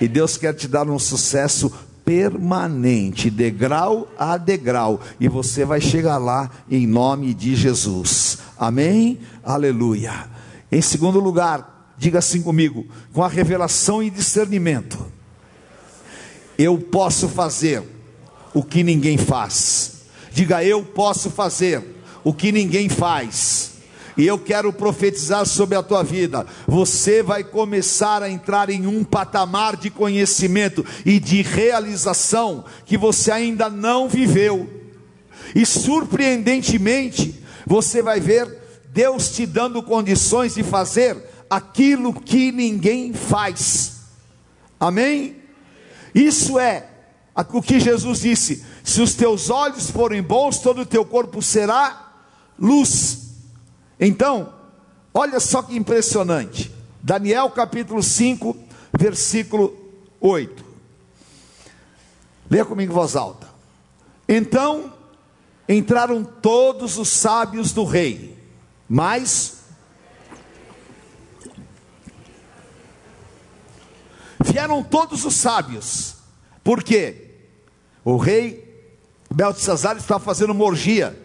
E 0.00 0.08
Deus 0.08 0.36
quer 0.36 0.54
te 0.54 0.66
dar 0.66 0.88
um 0.88 0.98
sucesso 0.98 1.72
permanente, 2.04 3.30
degrau 3.30 4.08
a 4.18 4.36
degrau, 4.36 5.00
e 5.20 5.28
você 5.28 5.64
vai 5.64 5.80
chegar 5.80 6.18
lá 6.18 6.50
em 6.70 6.86
nome 6.86 7.32
de 7.34 7.54
Jesus. 7.54 8.38
Amém? 8.58 9.20
Aleluia. 9.44 10.28
Em 10.72 10.80
segundo 10.80 11.20
lugar, 11.20 11.79
Diga 12.00 12.18
assim 12.18 12.40
comigo: 12.40 12.86
com 13.12 13.22
a 13.22 13.28
revelação 13.28 14.02
e 14.02 14.08
discernimento, 14.08 14.98
eu 16.58 16.78
posso 16.78 17.28
fazer 17.28 17.82
o 18.54 18.62
que 18.62 18.82
ninguém 18.82 19.18
faz. 19.18 20.00
Diga, 20.32 20.64
eu 20.64 20.82
posso 20.82 21.28
fazer 21.28 21.84
o 22.24 22.32
que 22.32 22.50
ninguém 22.50 22.88
faz. 22.88 23.72
E 24.16 24.26
eu 24.26 24.38
quero 24.38 24.72
profetizar 24.72 25.44
sobre 25.44 25.76
a 25.76 25.82
tua 25.82 26.02
vida. 26.02 26.46
Você 26.66 27.22
vai 27.22 27.44
começar 27.44 28.22
a 28.22 28.30
entrar 28.30 28.70
em 28.70 28.86
um 28.86 29.04
patamar 29.04 29.76
de 29.76 29.90
conhecimento 29.90 30.84
e 31.04 31.20
de 31.20 31.42
realização 31.42 32.64
que 32.86 32.96
você 32.96 33.30
ainda 33.30 33.68
não 33.68 34.08
viveu. 34.08 34.68
E 35.54 35.66
surpreendentemente, 35.66 37.42
você 37.66 38.00
vai 38.00 38.20
ver 38.20 38.58
Deus 38.90 39.30
te 39.30 39.44
dando 39.44 39.82
condições 39.82 40.54
de 40.54 40.62
fazer 40.62 41.29
aquilo 41.50 42.14
que 42.14 42.52
ninguém 42.52 43.12
faz. 43.12 44.02
Amém? 44.78 45.36
Isso 46.14 46.58
é 46.58 46.88
o 47.52 47.60
que 47.60 47.80
Jesus 47.80 48.20
disse: 48.20 48.64
se 48.84 49.02
os 49.02 49.14
teus 49.14 49.50
olhos 49.50 49.90
forem 49.90 50.22
bons, 50.22 50.58
todo 50.60 50.82
o 50.82 50.86
teu 50.86 51.04
corpo 51.04 51.42
será 51.42 52.12
luz. 52.58 53.30
Então, 53.98 54.54
olha 55.12 55.40
só 55.40 55.62
que 55.62 55.76
impressionante. 55.76 56.72
Daniel 57.02 57.50
capítulo 57.50 58.02
5, 58.02 58.56
versículo 58.96 59.76
8. 60.20 60.64
Leia 62.50 62.64
comigo 62.64 62.92
em 62.92 62.94
voz 62.94 63.16
alta. 63.16 63.48
Então 64.28 64.92
entraram 65.68 66.24
todos 66.24 66.98
os 66.98 67.08
sábios 67.08 67.72
do 67.72 67.84
rei, 67.84 68.36
mas 68.88 69.59
Vieram 74.42 74.82
todos 74.82 75.24
os 75.24 75.34
sábios. 75.34 76.14
Por 76.64 76.82
quê? 76.82 77.30
O 78.04 78.16
rei 78.16 78.66
Beltesazar 79.32 79.96
estava 79.96 80.22
fazendo 80.22 80.50
uma 80.50 80.64
orgia. 80.64 81.18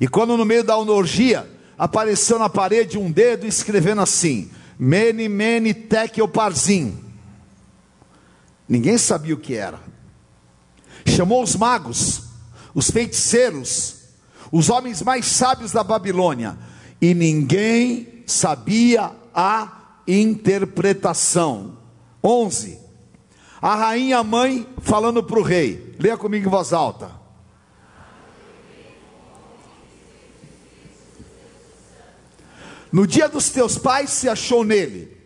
E 0.00 0.06
quando 0.06 0.36
no 0.36 0.44
meio 0.44 0.64
da 0.64 0.76
orgia 0.76 1.50
apareceu 1.76 2.38
na 2.38 2.48
parede 2.48 2.96
um 2.96 3.10
dedo 3.10 3.46
escrevendo 3.46 4.00
assim: 4.00 4.50
Mene, 4.78 5.28
mene, 5.28 5.74
tekel, 5.74 6.28
parzim. 6.28 6.98
Ninguém 8.68 8.96
sabia 8.96 9.34
o 9.34 9.38
que 9.38 9.54
era. 9.54 9.80
Chamou 11.04 11.42
os 11.42 11.56
magos, 11.56 12.22
os 12.72 12.90
feiticeiros, 12.90 13.96
os 14.52 14.70
homens 14.70 15.02
mais 15.02 15.26
sábios 15.26 15.72
da 15.72 15.82
Babilônia, 15.82 16.56
e 17.00 17.14
ninguém 17.14 18.22
sabia 18.26 19.10
a 19.34 19.96
interpretação. 20.06 21.79
11. 22.22 22.78
A 23.60 23.74
rainha 23.74 24.22
mãe 24.22 24.66
falando 24.80 25.22
para 25.22 25.38
o 25.38 25.42
rei. 25.42 25.94
Leia 25.98 26.16
comigo 26.16 26.46
em 26.46 26.50
voz 26.50 26.72
alta. 26.72 27.20
No 32.92 33.06
dia 33.06 33.28
dos 33.28 33.50
teus 33.50 33.78
pais 33.78 34.10
se 34.10 34.28
achou 34.28 34.64
nele. 34.64 35.16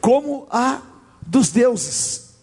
Como 0.00 0.46
a 0.50 0.82
dos 1.22 1.50
deuses. 1.50 2.36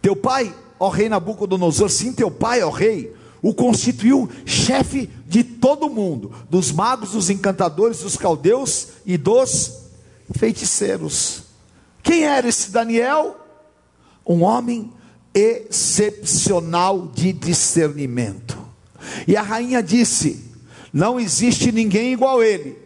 Teu 0.00 0.14
pai, 0.14 0.54
ó 0.78 0.88
rei 0.88 1.08
Nabucodonosor, 1.08 1.90
sim, 1.90 2.12
teu 2.12 2.30
pai, 2.30 2.62
ó 2.62 2.70
rei, 2.70 3.14
o 3.42 3.52
constituiu 3.52 4.28
chefe 4.46 5.10
de 5.34 5.42
todo 5.42 5.90
mundo, 5.90 6.32
dos 6.48 6.70
magos, 6.70 7.10
dos 7.10 7.28
encantadores, 7.28 7.98
dos 7.98 8.16
caldeus 8.16 8.90
e 9.04 9.18
dos 9.18 9.80
feiticeiros. 10.38 11.42
Quem 12.04 12.22
era 12.22 12.48
esse 12.48 12.70
Daniel? 12.70 13.36
Um 14.24 14.44
homem 14.44 14.92
excepcional 15.34 17.08
de 17.08 17.32
discernimento. 17.32 18.56
E 19.26 19.36
a 19.36 19.42
rainha 19.42 19.82
disse: 19.82 20.52
Não 20.92 21.18
existe 21.18 21.72
ninguém 21.72 22.12
igual 22.12 22.38
a 22.38 22.46
ele, 22.46 22.78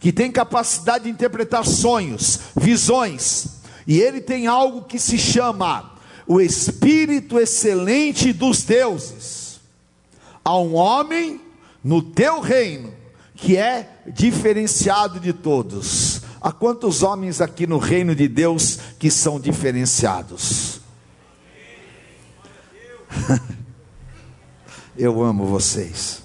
que 0.00 0.12
tem 0.12 0.32
capacidade 0.32 1.04
de 1.04 1.10
interpretar 1.10 1.64
sonhos, 1.64 2.40
visões, 2.56 3.46
e 3.86 4.00
ele 4.00 4.20
tem 4.20 4.48
algo 4.48 4.82
que 4.82 4.98
se 4.98 5.16
chama 5.16 5.92
o 6.26 6.40
espírito 6.40 7.38
excelente 7.38 8.32
dos 8.32 8.64
deuses 8.64 9.60
a 10.44 10.58
um 10.58 10.74
homem 10.74 11.43
no 11.84 12.02
teu 12.02 12.40
reino 12.40 12.92
que 13.34 13.56
é 13.58 14.00
diferenciado 14.06 15.20
de 15.20 15.34
todos. 15.34 16.22
Há 16.40 16.50
quantos 16.50 17.02
homens 17.02 17.40
aqui 17.42 17.66
no 17.66 17.78
reino 17.78 18.14
de 18.14 18.26
Deus 18.26 18.78
que 18.98 19.10
são 19.10 19.38
diferenciados? 19.38 20.80
Eu 24.96 25.22
amo 25.22 25.44
vocês. 25.46 26.22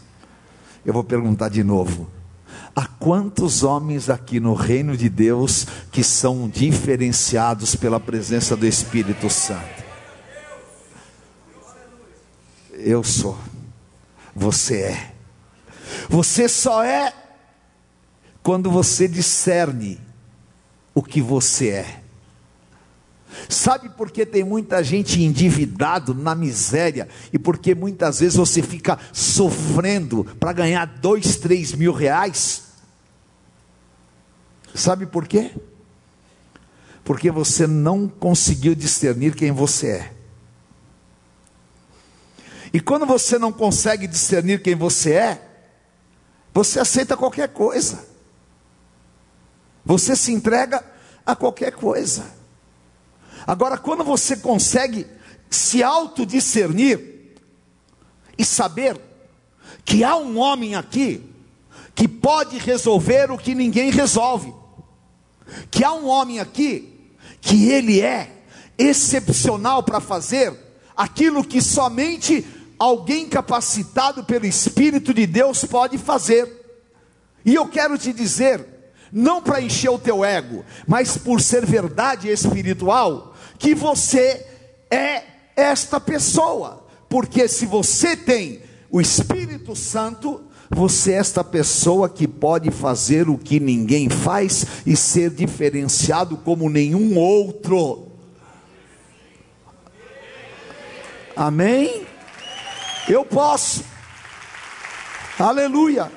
Eu 0.85 0.93
vou 0.93 1.03
perguntar 1.03 1.49
de 1.49 1.63
novo. 1.63 2.09
quantos 2.99 3.63
homens 3.63 4.09
aqui 4.09 4.39
no 4.39 4.53
reino 4.53 4.95
de 4.95 5.09
Deus 5.09 5.65
que 5.91 6.03
são 6.03 6.47
diferenciados 6.49 7.75
pela 7.75 7.99
presença 7.99 8.55
do 8.55 8.67
Espírito 8.67 9.29
Santo? 9.29 9.83
Eu 12.73 13.03
sou, 13.03 13.37
você 14.35 14.81
é. 14.81 15.08
Você 16.09 16.47
só 16.47 16.83
é 16.83 17.13
quando 18.41 18.69
você 18.69 19.07
discerne 19.07 19.99
o 20.93 21.03
que 21.03 21.21
você 21.21 21.69
é. 21.69 22.01
Sabe 23.47 23.89
por 23.89 24.09
que 24.11 24.25
tem 24.25 24.43
muita 24.43 24.83
gente 24.83 25.21
endividado 25.21 26.13
na 26.13 26.33
miséria 26.33 27.07
e 27.31 27.37
porque 27.37 27.75
muitas 27.75 28.19
vezes 28.19 28.35
você 28.35 28.61
fica 28.61 28.97
sofrendo 29.13 30.25
para 30.39 30.51
ganhar 30.51 30.85
dois, 30.85 31.35
três 31.35 31.73
mil 31.73 31.93
reais? 31.93 32.63
Sabe 34.73 35.05
por 35.05 35.27
quê? 35.27 35.51
Porque 37.03 37.29
você 37.31 37.67
não 37.67 38.07
conseguiu 38.07 38.75
discernir 38.75 39.35
quem 39.35 39.51
você 39.51 39.87
é. 39.87 40.13
E 42.73 42.79
quando 42.79 43.05
você 43.05 43.39
não 43.39 43.51
consegue 43.51 44.07
discernir 44.07 44.61
quem 44.61 44.75
você 44.75 45.13
é, 45.13 45.48
você 46.53 46.79
aceita 46.79 47.15
qualquer 47.15 47.49
coisa. 47.49 48.07
Você 49.85 50.15
se 50.15 50.31
entrega 50.31 50.83
a 51.25 51.35
qualquer 51.35 51.73
coisa. 51.73 52.25
Agora, 53.45 53.77
quando 53.77 54.03
você 54.03 54.37
consegue 54.37 55.07
se 55.49 55.81
autodiscernir 55.81 57.35
e 58.37 58.45
saber 58.45 58.99
que 59.83 60.03
há 60.03 60.15
um 60.15 60.37
homem 60.37 60.75
aqui 60.75 61.25
que 61.95 62.07
pode 62.07 62.57
resolver 62.57 63.31
o 63.31 63.37
que 63.37 63.55
ninguém 63.55 63.91
resolve, 63.91 64.53
que 65.71 65.83
há 65.83 65.93
um 65.93 66.07
homem 66.07 66.39
aqui 66.39 67.11
que 67.41 67.69
ele 67.69 68.01
é 68.01 68.43
excepcional 68.77 69.83
para 69.83 69.99
fazer 69.99 70.53
aquilo 70.95 71.43
que 71.43 71.61
somente 71.61 72.45
alguém 72.79 73.27
capacitado 73.27 74.23
pelo 74.23 74.45
Espírito 74.45 75.13
de 75.13 75.27
Deus 75.27 75.65
pode 75.65 75.97
fazer. 75.97 76.49
E 77.43 77.53
eu 77.53 77.67
quero 77.67 77.97
te 77.97 78.13
dizer, 78.13 78.65
não 79.11 79.41
para 79.41 79.61
encher 79.61 79.89
o 79.89 79.99
teu 79.99 80.23
ego, 80.23 80.63
mas 80.87 81.17
por 81.17 81.41
ser 81.41 81.65
verdade 81.65 82.29
espiritual, 82.29 83.35
que 83.57 83.75
você 83.75 84.45
é 84.89 85.23
esta 85.55 85.99
pessoa. 85.99 86.87
Porque 87.09 87.47
se 87.47 87.65
você 87.65 88.15
tem 88.15 88.61
o 88.89 89.01
Espírito 89.01 89.75
Santo, 89.75 90.41
você 90.69 91.13
é 91.13 91.15
esta 91.15 91.43
pessoa 91.43 92.07
que 92.07 92.27
pode 92.27 92.71
fazer 92.71 93.27
o 93.27 93.37
que 93.37 93.59
ninguém 93.59 94.09
faz 94.09 94.65
e 94.85 94.95
ser 94.95 95.31
diferenciado 95.31 96.37
como 96.37 96.69
nenhum 96.69 97.17
outro. 97.17 98.07
Amém? 101.35 102.08
Eu 103.09 103.25
posso. 103.25 103.83
Aleluia. 105.39 106.11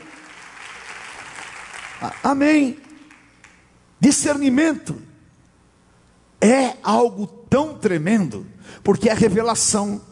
Amém. 2.23 2.79
Discernimento 3.99 5.01
é 6.39 6.77
algo 6.83 7.27
tão 7.27 7.79
tremendo, 7.79 8.47
porque 8.85 9.09
é 9.09 9.15
revelação. 9.15 10.03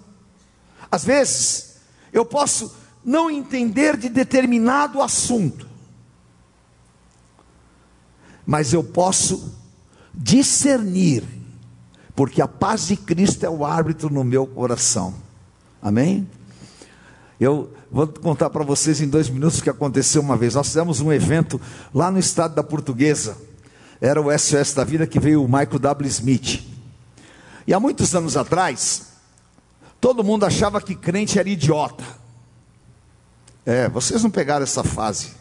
Às 0.90 1.04
vezes, 1.04 1.76
eu 2.12 2.24
posso 2.24 2.74
não 3.04 3.30
entender 3.30 3.96
de 3.96 4.08
determinado 4.08 5.02
assunto, 5.02 5.68
mas 8.46 8.72
eu 8.72 8.82
posso 8.82 9.54
discernir, 10.14 11.24
porque 12.14 12.40
a 12.40 12.48
paz 12.48 12.86
de 12.86 12.96
Cristo 12.96 13.44
é 13.44 13.50
o 13.50 13.66
árbitro 13.66 14.08
no 14.08 14.24
meu 14.24 14.46
coração. 14.46 15.14
Amém? 15.82 16.28
Eu 17.40 17.72
vou 17.90 18.07
contar 18.07 18.50
para 18.50 18.62
vocês 18.62 19.00
em 19.00 19.09
dois 19.09 19.31
minutos 19.31 19.59
o 19.59 19.62
que 19.62 19.70
aconteceu 19.70 20.20
uma 20.20 20.37
vez. 20.37 20.55
Nós 20.55 20.66
fizemos 20.66 21.00
um 21.00 21.11
evento 21.11 21.59
lá 21.94 22.11
no 22.11 22.18
estado 22.18 22.55
da 22.55 22.62
Portuguesa. 22.62 23.35
Era 23.98 24.20
o 24.20 24.38
SOS 24.38 24.74
da 24.74 24.85
Vida 24.85 25.07
que 25.07 25.18
veio 25.18 25.42
o 25.42 25.48
Michael 25.48 25.79
W. 25.79 26.09
Smith. 26.09 26.62
E 27.66 27.72
há 27.72 27.81
muitos 27.81 28.14
anos 28.14 28.37
atrás, 28.37 29.07
todo 29.98 30.22
mundo 30.22 30.44
achava 30.44 30.83
que 30.83 30.94
crente 30.94 31.38
era 31.38 31.48
idiota. 31.48 32.05
É, 33.64 33.88
vocês 33.88 34.22
não 34.22 34.31
pegaram 34.31 34.64
essa 34.64 34.85
fase. 34.85 35.33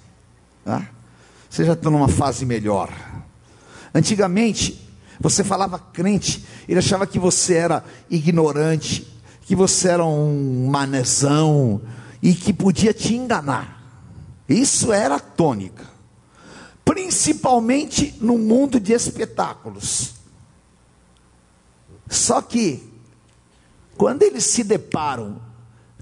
Tá? 0.63 0.87
Vocês 1.49 1.67
já 1.67 1.73
estão 1.73 1.91
numa 1.91 2.07
fase 2.07 2.45
melhor. 2.45 2.89
Antigamente, 3.93 4.87
você 5.19 5.43
falava 5.43 5.77
crente, 5.77 6.45
ele 6.67 6.79
achava 6.79 7.05
que 7.05 7.19
você 7.19 7.55
era 7.55 7.83
ignorante, 8.09 9.05
que 9.49 9.55
você 9.55 9.87
era 9.87 10.05
um 10.05 10.67
manezão 10.67 11.81
e 12.21 12.35
que 12.35 12.53
podia 12.53 12.93
te 12.93 13.15
enganar. 13.15 13.81
Isso 14.47 14.93
era 14.93 15.15
a 15.15 15.19
tônica. 15.19 15.87
Principalmente 16.85 18.15
no 18.21 18.37
mundo 18.37 18.79
de 18.79 18.93
espetáculos. 18.93 20.13
Só 22.07 22.43
que, 22.43 22.93
quando 23.97 24.21
eles 24.21 24.43
se 24.43 24.63
deparam 24.63 25.41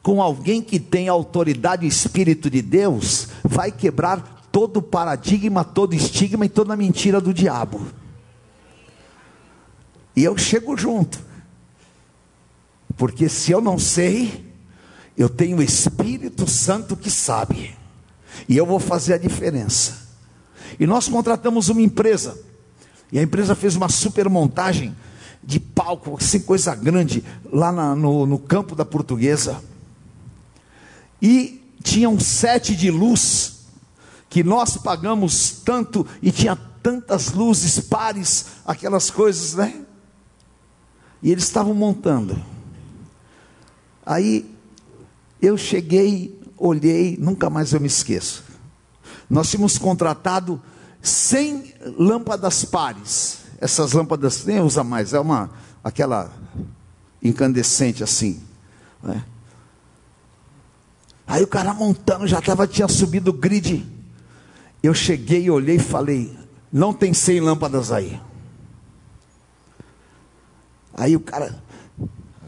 com 0.03 0.21
alguém 0.21 0.61
que 0.61 0.77
tem 0.77 1.07
autoridade 1.07 1.85
e 1.85 1.87
espírito 1.87 2.49
de 2.49 2.61
Deus, 2.61 3.29
vai 3.45 3.71
quebrar 3.71 4.49
todo 4.51 4.77
o 4.77 4.83
paradigma, 4.83 5.63
todo 5.63 5.93
estigma 5.93 6.45
e 6.45 6.49
toda 6.49 6.73
a 6.73 6.77
mentira 6.77 7.21
do 7.21 7.33
diabo. 7.33 7.79
E 10.13 10.21
eu 10.21 10.37
chego 10.37 10.75
junto. 10.75 11.26
Porque 12.97 13.29
se 13.29 13.51
eu 13.51 13.61
não 13.61 13.77
sei, 13.77 14.51
eu 15.15 15.29
tenho 15.29 15.57
o 15.57 15.63
Espírito 15.63 16.49
Santo 16.49 16.97
que 16.97 17.11
sabe. 17.11 17.75
E 18.49 18.57
eu 18.57 18.65
vou 18.65 18.79
fazer 18.79 19.13
a 19.13 19.17
diferença. 19.17 20.07
E 20.79 20.85
nós 20.85 21.07
contratamos 21.07 21.69
uma 21.69 21.81
empresa. 21.81 22.37
E 23.11 23.19
a 23.19 23.23
empresa 23.23 23.55
fez 23.55 23.75
uma 23.75 23.87
super 23.87 24.27
montagem 24.27 24.95
de 25.43 25.59
palco, 25.59 26.17
assim, 26.19 26.39
coisa 26.39 26.75
grande, 26.75 27.23
lá 27.51 27.71
na, 27.71 27.95
no, 27.95 28.25
no 28.25 28.37
campo 28.37 28.75
da 28.75 28.83
portuguesa. 28.83 29.63
E 31.21 31.63
tinha 31.81 32.09
um 32.09 32.19
sete 32.19 32.75
de 32.75 32.91
luz, 32.91 33.59
que 34.29 34.43
nós 34.43 34.75
pagamos 34.75 35.61
tanto, 35.63 36.05
e 36.21 36.31
tinha 36.31 36.55
tantas 36.83 37.31
luzes 37.31 37.79
pares, 37.79 38.47
aquelas 38.65 39.09
coisas, 39.09 39.53
né? 39.53 39.81
E 41.23 41.31
eles 41.31 41.45
estavam 41.45 41.73
montando. 41.73 42.56
Aí 44.07 44.49
eu 45.41 45.57
cheguei, 45.57 46.39
olhei, 46.57 47.17
nunca 47.19 47.49
mais 47.49 47.73
eu 47.73 47.81
me 47.81 47.87
esqueço. 47.87 48.41
Nós 49.29 49.49
tínhamos 49.49 49.77
contratado 49.77 50.61
100 51.01 51.73
lâmpadas 51.99 52.63
pares. 52.63 53.39
Essas 53.59 53.91
lâmpadas 53.91 54.45
nem 54.45 54.61
usa 54.61 54.81
mais, 54.81 55.13
é 55.13 55.19
uma 55.19 55.49
aquela 55.83 56.31
incandescente 57.21 58.01
assim. 58.01 58.41
Né? 59.03 59.21
Aí 61.27 61.43
o 61.43 61.47
cara 61.47 61.73
montando, 61.73 62.25
já 62.25 62.41
tava, 62.41 62.65
tinha 62.65 62.87
subido 62.87 63.31
o 63.31 63.33
grid. 63.33 63.85
Eu 64.81 64.93
cheguei, 64.93 65.49
olhei 65.49 65.75
e 65.75 65.79
falei: 65.79 66.33
Não 66.71 66.93
tem 66.93 67.13
100 67.13 67.41
lâmpadas 67.41 67.91
aí. 67.91 68.21
Aí 70.93 71.13
o 71.13 71.19
cara, 71.19 71.61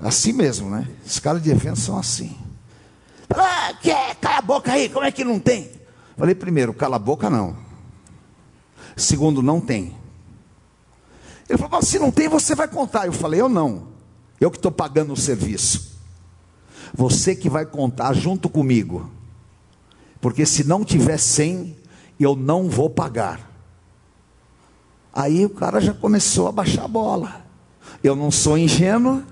Assim 0.01 0.31
mesmo, 0.31 0.69
né? 0.69 0.87
Os 1.05 1.19
caras 1.19 1.41
de 1.41 1.49
evento 1.49 1.79
são 1.79 1.97
assim. 1.97 2.35
Ah, 3.29 3.73
que 3.81 3.91
é? 3.91 4.15
Cala 4.15 4.37
a 4.37 4.41
boca 4.41 4.71
aí, 4.71 4.89
como 4.89 5.05
é 5.05 5.11
que 5.11 5.23
não 5.23 5.39
tem? 5.39 5.71
Falei, 6.17 6.33
primeiro, 6.33 6.73
cala 6.73 6.95
a 6.95 6.99
boca 6.99 7.29
não. 7.29 7.55
Segundo, 8.95 9.41
não 9.41 9.61
tem. 9.61 9.95
Ele 11.47 11.57
falou, 11.57 11.81
se 11.81 11.99
não 11.99 12.11
tem, 12.11 12.27
você 12.27 12.55
vai 12.55 12.67
contar. 12.67 13.05
Eu 13.05 13.13
falei, 13.13 13.41
eu 13.41 13.49
não. 13.49 13.87
Eu 14.39 14.49
que 14.51 14.57
estou 14.57 14.71
pagando 14.71 15.13
o 15.13 15.17
serviço. 15.17 15.97
Você 16.93 17.35
que 17.35 17.49
vai 17.49 17.65
contar 17.65 18.13
junto 18.13 18.49
comigo. 18.49 19.09
Porque 20.21 20.45
se 20.45 20.63
não 20.63 20.83
tiver 20.83 21.17
100, 21.17 21.75
eu 22.19 22.35
não 22.35 22.69
vou 22.69 22.89
pagar. 22.89 23.49
Aí 25.13 25.45
o 25.45 25.49
cara 25.49 25.79
já 25.79 25.93
começou 25.93 26.47
a 26.47 26.51
baixar 26.51 26.85
a 26.85 26.87
bola. 26.87 27.45
Eu 28.03 28.15
não 28.15 28.31
sou 28.31 28.57
ingênuo 28.57 29.23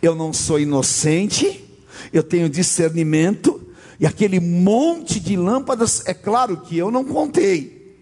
eu 0.00 0.14
não 0.14 0.32
sou 0.32 0.58
inocente, 0.58 1.64
eu 2.12 2.22
tenho 2.22 2.48
discernimento, 2.48 3.60
e 3.98 4.06
aquele 4.06 4.40
monte 4.40 5.20
de 5.20 5.36
lâmpadas, 5.36 6.02
é 6.06 6.14
claro 6.14 6.58
que 6.58 6.76
eu 6.76 6.90
não 6.90 7.04
contei, 7.04 7.96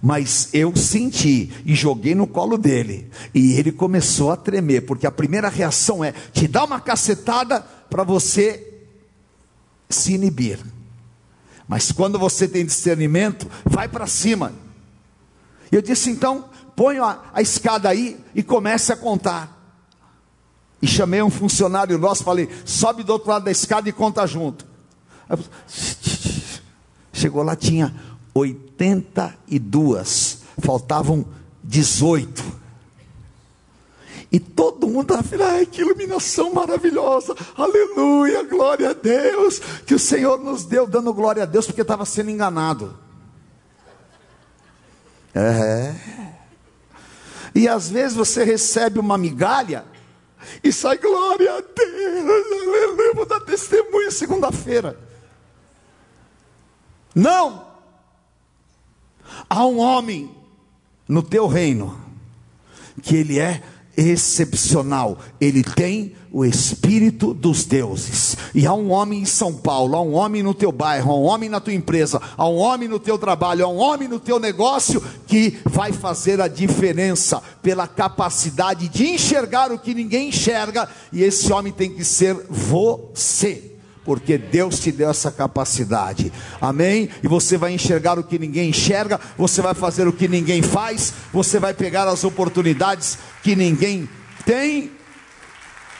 mas 0.00 0.48
eu 0.52 0.74
senti 0.76 1.50
e 1.64 1.74
joguei 1.74 2.14
no 2.14 2.26
colo 2.26 2.56
dele, 2.56 3.08
e 3.34 3.54
ele 3.54 3.72
começou 3.72 4.30
a 4.30 4.36
tremer, 4.36 4.82
porque 4.82 5.06
a 5.06 5.10
primeira 5.10 5.48
reação 5.48 6.04
é 6.04 6.12
te 6.32 6.46
dar 6.46 6.64
uma 6.64 6.80
cacetada 6.80 7.60
para 7.60 8.04
você 8.04 8.68
se 9.88 10.14
inibir. 10.14 10.58
Mas 11.68 11.92
quando 11.92 12.18
você 12.18 12.48
tem 12.48 12.64
discernimento, 12.64 13.48
vai 13.64 13.88
para 13.88 14.06
cima. 14.06 14.52
Eu 15.70 15.80
disse 15.80 16.10
então, 16.10 16.50
põe 16.76 16.98
a, 16.98 17.20
a 17.32 17.40
escada 17.40 17.88
aí 17.88 18.18
e 18.34 18.42
comece 18.42 18.92
a 18.92 18.96
contar. 18.96 19.61
E 20.82 20.86
chamei 20.88 21.22
um 21.22 21.30
funcionário 21.30 21.96
nosso, 21.96 22.24
falei, 22.24 22.48
sobe 22.64 23.04
do 23.04 23.12
outro 23.12 23.30
lado 23.30 23.44
da 23.44 23.52
escada 23.52 23.88
e 23.88 23.92
conta 23.92 24.26
junto. 24.26 24.66
Chegou 27.12 27.44
lá, 27.44 27.54
tinha 27.54 27.94
82, 28.34 30.42
faltavam 30.58 31.24
18. 31.62 32.42
E 34.32 34.40
todo 34.40 34.88
mundo 34.88 35.14
estava 35.14 35.44
ai, 35.44 35.66
que 35.66 35.82
iluminação 35.82 36.52
maravilhosa, 36.52 37.36
aleluia, 37.54 38.42
glória 38.42 38.90
a 38.90 38.94
Deus, 38.94 39.60
que 39.86 39.94
o 39.94 39.98
Senhor 39.98 40.42
nos 40.42 40.64
deu, 40.64 40.86
dando 40.86 41.14
glória 41.14 41.44
a 41.44 41.46
Deus, 41.46 41.66
porque 41.66 41.82
estava 41.82 42.04
sendo 42.04 42.30
enganado. 42.30 42.98
É. 45.34 45.94
E 47.54 47.68
às 47.68 47.88
vezes 47.88 48.16
você 48.16 48.42
recebe 48.42 48.98
uma 48.98 49.16
migalha 49.16 49.91
e 50.62 50.72
sai, 50.72 50.98
glória 50.98 51.56
a 51.56 51.60
Deus, 51.60 52.30
aleluia, 52.30 53.14
vou 53.14 53.26
dar 53.26 53.40
testemunho 53.40 54.10
segunda-feira. 54.10 54.98
Não! 57.14 57.66
Há 59.48 59.64
um 59.66 59.78
homem 59.78 60.34
no 61.08 61.22
teu 61.22 61.46
reino 61.46 62.00
que 63.02 63.16
ele 63.16 63.38
é 63.38 63.62
excepcional. 63.96 65.18
Ele 65.40 65.62
tem 65.62 66.12
o 66.30 66.44
espírito 66.44 67.34
dos 67.34 67.64
deuses. 67.64 68.36
E 68.54 68.66
há 68.66 68.72
um 68.72 68.90
homem 68.90 69.20
em 69.20 69.26
São 69.26 69.52
Paulo, 69.52 69.96
há 69.96 70.02
um 70.02 70.14
homem 70.14 70.42
no 70.42 70.54
teu 70.54 70.72
bairro, 70.72 71.12
há 71.12 71.16
um 71.16 71.24
homem 71.24 71.48
na 71.48 71.60
tua 71.60 71.74
empresa, 71.74 72.20
há 72.36 72.48
um 72.48 72.56
homem 72.56 72.88
no 72.88 72.98
teu 72.98 73.18
trabalho, 73.18 73.64
há 73.64 73.68
um 73.68 73.78
homem 73.78 74.08
no 74.08 74.18
teu 74.18 74.38
negócio 74.38 75.02
que 75.26 75.58
vai 75.64 75.92
fazer 75.92 76.40
a 76.40 76.48
diferença 76.48 77.42
pela 77.62 77.86
capacidade 77.86 78.88
de 78.88 79.06
enxergar 79.08 79.70
o 79.70 79.78
que 79.78 79.94
ninguém 79.94 80.28
enxerga, 80.28 80.88
e 81.12 81.22
esse 81.22 81.52
homem 81.52 81.72
tem 81.72 81.90
que 81.90 82.04
ser 82.04 82.34
você 82.48 83.71
porque 84.04 84.36
Deus 84.36 84.80
te 84.80 84.90
deu 84.90 85.10
essa 85.10 85.30
capacidade, 85.30 86.32
amém? 86.60 87.08
E 87.22 87.28
você 87.28 87.56
vai 87.56 87.72
enxergar 87.72 88.18
o 88.18 88.24
que 88.24 88.38
ninguém 88.38 88.70
enxerga, 88.70 89.20
você 89.36 89.62
vai 89.62 89.74
fazer 89.74 90.08
o 90.08 90.12
que 90.12 90.26
ninguém 90.26 90.60
faz, 90.62 91.12
você 91.32 91.58
vai 91.58 91.72
pegar 91.72 92.08
as 92.08 92.24
oportunidades 92.24 93.18
que 93.42 93.54
ninguém 93.54 94.08
tem, 94.44 94.90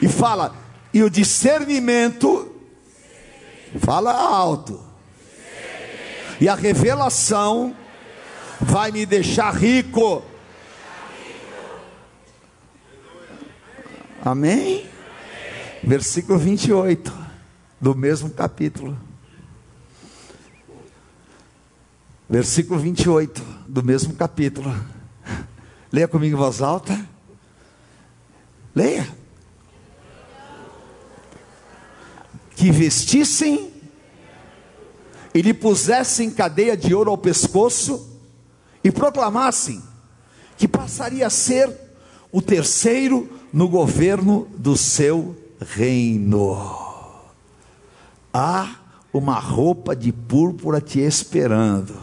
e 0.00 0.08
fala, 0.08 0.54
e 0.92 1.02
o 1.02 1.10
discernimento, 1.10 2.52
fala 3.78 4.12
alto, 4.12 4.80
e 6.40 6.48
a 6.48 6.56
revelação 6.56 7.76
vai 8.60 8.90
me 8.90 9.06
deixar 9.06 9.54
rico, 9.54 10.24
amém? 14.24 14.86
Versículo 15.84 16.38
28 16.38 17.21
do 17.82 17.96
mesmo 17.96 18.30
capítulo. 18.30 18.96
Versículo 22.30 22.78
28 22.78 23.42
do 23.66 23.82
mesmo 23.82 24.14
capítulo. 24.14 24.72
Leia 25.90 26.06
comigo 26.06 26.36
em 26.36 26.38
voz 26.38 26.62
alta. 26.62 26.96
Leia. 28.72 29.08
Que 32.54 32.70
vestissem 32.70 33.72
e 35.34 35.42
lhe 35.42 35.52
pusessem 35.52 36.30
cadeia 36.30 36.76
de 36.76 36.94
ouro 36.94 37.10
ao 37.10 37.18
pescoço 37.18 38.16
e 38.84 38.92
proclamassem 38.92 39.82
que 40.56 40.68
passaria 40.68 41.26
a 41.26 41.30
ser 41.30 41.68
o 42.30 42.40
terceiro 42.40 43.28
no 43.52 43.68
governo 43.68 44.46
do 44.56 44.76
seu 44.76 45.36
reino 45.58 46.91
há 48.32 48.76
uma 49.12 49.38
roupa 49.38 49.94
de 49.94 50.10
púrpura 50.12 50.80
te 50.80 51.00
esperando. 51.00 51.94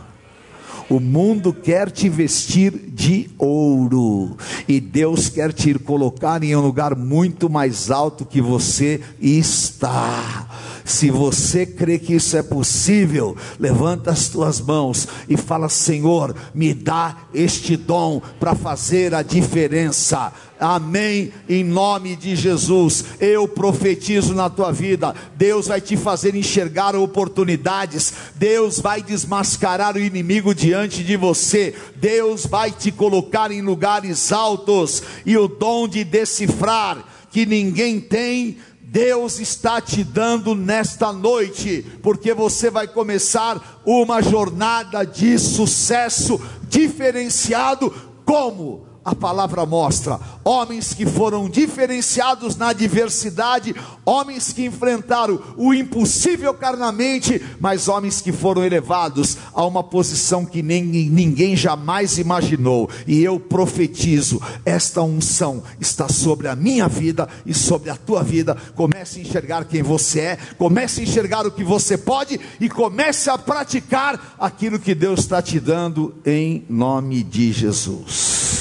O 0.89 0.99
mundo 0.99 1.53
quer 1.53 1.91
te 1.91 2.09
vestir 2.09 2.71
de 2.71 3.29
ouro, 3.37 4.35
e 4.67 4.79
Deus 4.79 5.29
quer 5.29 5.53
te 5.53 5.77
colocar 5.77 6.43
em 6.43 6.55
um 6.55 6.61
lugar 6.61 6.95
muito 6.95 7.47
mais 7.47 7.91
alto 7.91 8.25
que 8.25 8.41
você 8.41 8.99
está. 9.21 10.47
Se 10.89 11.12
você 11.12 11.67
crê 11.67 11.99
que 11.99 12.15
isso 12.15 12.36
é 12.36 12.41
possível, 12.41 13.38
levanta 13.60 14.10
as 14.10 14.28
tuas 14.28 14.60
mãos 14.60 15.08
e 15.30 15.38
fala: 15.38 15.69
Senhor, 15.69 16.36
me 16.52 16.73
dá 16.73 17.15
este 17.32 17.78
dom 17.78 18.19
para 18.39 18.56
fazer 18.56 19.13
a 19.13 19.21
diferença. 19.21 20.34
Amém. 20.60 21.32
Em 21.47 21.63
nome 21.63 22.15
de 22.15 22.36
Jesus, 22.36 23.06
eu 23.19 23.47
profetizo 23.47 24.34
na 24.34 24.49
tua 24.49 24.71
vida. 24.71 25.13
Deus 25.36 25.67
vai 25.67 25.80
te 25.80 25.95
fazer 25.95 26.34
enxergar 26.34 26.95
oportunidades. 26.95 28.12
Deus 28.36 28.80
vai 28.80 29.04
desmascarar 29.04 29.95
o 29.95 29.99
inimigo 29.99 30.56
diante 30.56 31.04
de 31.04 31.15
você. 31.15 31.75
Deus 31.97 32.47
vai 32.47 32.71
te 32.71 32.91
colocar 32.91 33.52
em 33.52 33.62
lugares 33.62 34.32
altos 34.32 35.04
e 35.23 35.38
o 35.38 35.47
dom 35.47 35.88
de 35.88 36.04
decifrar 36.04 37.06
que 37.32 37.45
ninguém 37.45 37.99
tem 37.99 38.58
Deus 38.91 39.39
está 39.39 39.80
te 39.80 40.04
dando 40.04 40.56
nesta 40.56 41.13
noite, 41.13 41.86
porque 42.02 42.34
você 42.34 42.71
vai 42.71 42.88
começar 42.88 43.82
uma 43.86 44.19
jornada 44.19 45.04
de 45.04 45.38
sucesso 45.38 46.41
diferenciado. 46.67 47.93
Como 48.25 48.88
a 49.03 49.15
palavra 49.15 49.65
mostra. 49.65 50.19
Homens 50.43 50.93
que 50.93 51.05
foram 51.05 51.49
diferenciados 51.49 52.55
na 52.55 52.69
adversidade, 52.69 53.75
homens 54.05 54.51
que 54.51 54.65
enfrentaram 54.65 55.39
o 55.57 55.73
impossível 55.73 56.53
carnamente, 56.53 57.41
mas 57.59 57.88
homens 57.88 58.21
que 58.21 58.31
foram 58.31 58.63
elevados 58.63 59.38
a 59.53 59.65
uma 59.65 59.83
posição 59.83 60.45
que 60.45 60.62
ninguém 60.62 61.55
jamais 61.55 62.17
imaginou. 62.17 62.89
E 63.07 63.23
eu 63.23 63.39
profetizo: 63.39 64.41
esta 64.65 65.01
unção 65.01 65.63
está 65.79 66.07
sobre 66.09 66.47
a 66.47 66.55
minha 66.55 66.88
vida 66.88 67.27
e 67.45 67.53
sobre 67.53 67.89
a 67.89 67.95
tua 67.95 68.23
vida. 68.23 68.55
Comece 68.75 69.19
a 69.19 69.23
enxergar 69.23 69.65
quem 69.65 69.81
você 69.81 70.19
é, 70.19 70.38
comece 70.57 71.01
a 71.01 71.03
enxergar 71.03 71.45
o 71.45 71.51
que 71.51 71.63
você 71.63 71.97
pode 71.97 72.39
e 72.59 72.69
comece 72.69 73.29
a 73.29 73.38
praticar 73.38 74.35
aquilo 74.39 74.79
que 74.79 74.93
Deus 74.95 75.21
está 75.21 75.41
te 75.41 75.59
dando 75.59 76.13
em 76.25 76.65
nome 76.69 77.23
de 77.23 77.51
Jesus. 77.51 78.58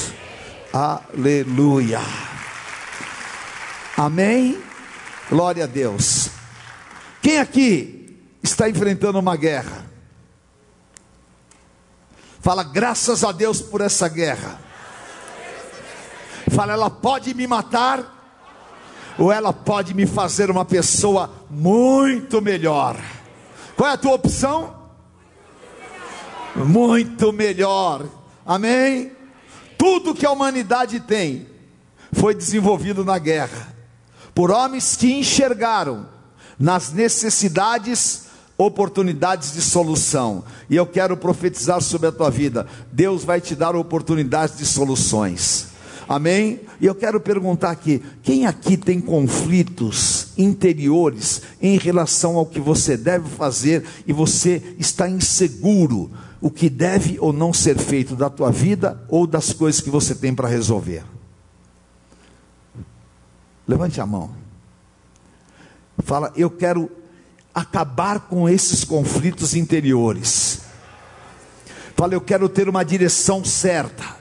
Aleluia. 0.73 2.01
Amém? 3.97 4.63
Glória 5.31 5.65
a 5.65 5.67
Deus. 5.67 6.31
Quem 7.23 7.39
aqui 7.39 8.17
está 8.43 8.69
enfrentando 8.69 9.19
uma 9.19 9.37
guerra? 9.37 9.87
Fala, 12.41 12.63
graças 12.63 13.25
a 13.25 13.33
Deus 13.33 13.61
por 13.61 13.81
essa 13.81 14.09
guerra. 14.09 14.61
Fala, 16.55 16.75
ela 16.75 16.91
pode 16.91 17.35
me 17.35 17.47
matar, 17.47 18.37
ou 19.19 19.33
ela 19.33 19.53
pode 19.53 19.95
me 19.95 20.07
fazer 20.07 20.51
uma 20.51 20.65
pessoa 20.65 21.31
muito 21.51 22.41
melhor. 22.41 22.97
Qual 23.77 23.89
é 23.89 23.95
a 23.95 23.99
tua 23.99 24.15
opção? 24.15 24.77
Muito 26.55 27.33
melhor. 27.33 28.07
Amém? 28.47 29.18
Tudo 29.79 30.15
que 30.15 30.27
a 30.27 30.31
humanidade 30.31 31.01
tem 31.01 31.47
foi 32.13 32.35
desenvolvido 32.35 33.05
na 33.05 33.19
guerra, 33.19 33.75
por 34.35 34.51
homens 34.51 34.97
que 34.97 35.13
enxergaram 35.13 36.07
nas 36.59 36.93
necessidades 36.93 38.27
oportunidades 38.59 39.53
de 39.53 39.63
solução. 39.63 40.43
E 40.69 40.75
eu 40.75 40.85
quero 40.85 41.17
profetizar 41.17 41.81
sobre 41.81 42.09
a 42.09 42.13
tua 42.13 42.31
vida: 42.31 42.67
Deus 42.93 43.23
vai 43.23 43.41
te 43.41 43.55
dar 43.55 43.77
oportunidades 43.77 44.59
de 44.59 44.67
soluções. 44.67 45.69
Amém? 46.09 46.61
E 46.81 46.87
eu 46.87 46.95
quero 46.95 47.21
perguntar 47.21 47.71
aqui: 47.71 48.03
quem 48.23 48.47
aqui 48.47 48.77
tem 48.77 49.01
conflitos 49.01 50.29
interiores 50.37 51.43
em 51.63 51.79
relação 51.79 52.37
ao 52.37 52.47
que 52.47 52.59
você 52.59 52.97
deve 52.97 53.29
fazer 53.29 53.85
e 54.07 54.13
você 54.13 54.75
está 54.79 55.09
inseguro? 55.09 56.11
O 56.41 56.51
que 56.51 56.69
deve 56.69 57.19
ou 57.21 57.33
não 57.33 57.53
ser 57.53 57.77
feito 57.79 58.15
da 58.15 58.31
tua 58.31 58.51
vida 58.51 59.03
ou 59.09 59.27
das 59.27 59.53
coisas 59.53 59.81
que 59.81 59.91
você 59.91 60.15
tem 60.15 60.35
para 60.35 60.49
resolver. 60.49 61.05
Levante 63.67 64.01
a 64.01 64.07
mão. 64.07 64.31
Fala, 66.05 66.33
eu 66.37 66.49
quero 66.49 66.91
acabar 67.55 68.21
com 68.21 68.49
esses 68.49 68.85
conflitos 68.85 69.55
interiores. 69.55 70.61
Fala, 71.97 72.15
eu 72.15 72.21
quero 72.21 72.49
ter 72.49 72.69
uma 72.69 72.85
direção 72.85 73.45
certa. 73.45 74.17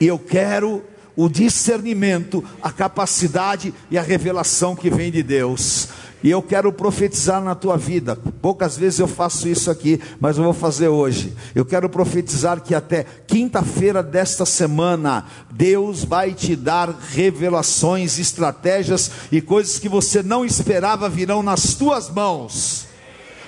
E 0.00 0.06
eu 0.06 0.18
quero 0.18 0.82
o 1.14 1.28
discernimento, 1.28 2.42
a 2.62 2.72
capacidade 2.72 3.74
e 3.90 3.98
a 3.98 4.02
revelação 4.02 4.74
que 4.74 4.88
vem 4.88 5.10
de 5.10 5.22
Deus. 5.22 5.88
E 6.22 6.30
eu 6.30 6.42
quero 6.42 6.70
profetizar 6.72 7.42
na 7.42 7.54
tua 7.54 7.78
vida. 7.78 8.14
Poucas 8.42 8.76
vezes 8.76 8.98
eu 8.98 9.08
faço 9.08 9.48
isso 9.48 9.70
aqui, 9.70 9.98
mas 10.20 10.36
eu 10.36 10.44
vou 10.44 10.52
fazer 10.52 10.88
hoje. 10.88 11.34
Eu 11.54 11.64
quero 11.64 11.88
profetizar 11.88 12.60
que 12.60 12.74
até 12.74 13.06
quinta-feira 13.26 14.02
desta 14.02 14.44
semana, 14.44 15.24
Deus 15.50 16.04
vai 16.04 16.34
te 16.34 16.54
dar 16.54 16.90
revelações, 16.90 18.18
estratégias 18.18 19.10
e 19.32 19.40
coisas 19.40 19.78
que 19.78 19.88
você 19.88 20.22
não 20.22 20.44
esperava 20.44 21.08
virão 21.08 21.42
nas 21.42 21.74
tuas 21.74 22.10
mãos. 22.10 22.86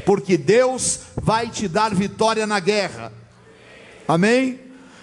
Porque 0.07 0.39
Deus 0.39 1.01
vai 1.21 1.51
te 1.51 1.69
dar 1.69 1.95
vitória 1.95 2.47
na 2.47 2.59
guerra. 2.59 3.13
Amém? 4.09 4.59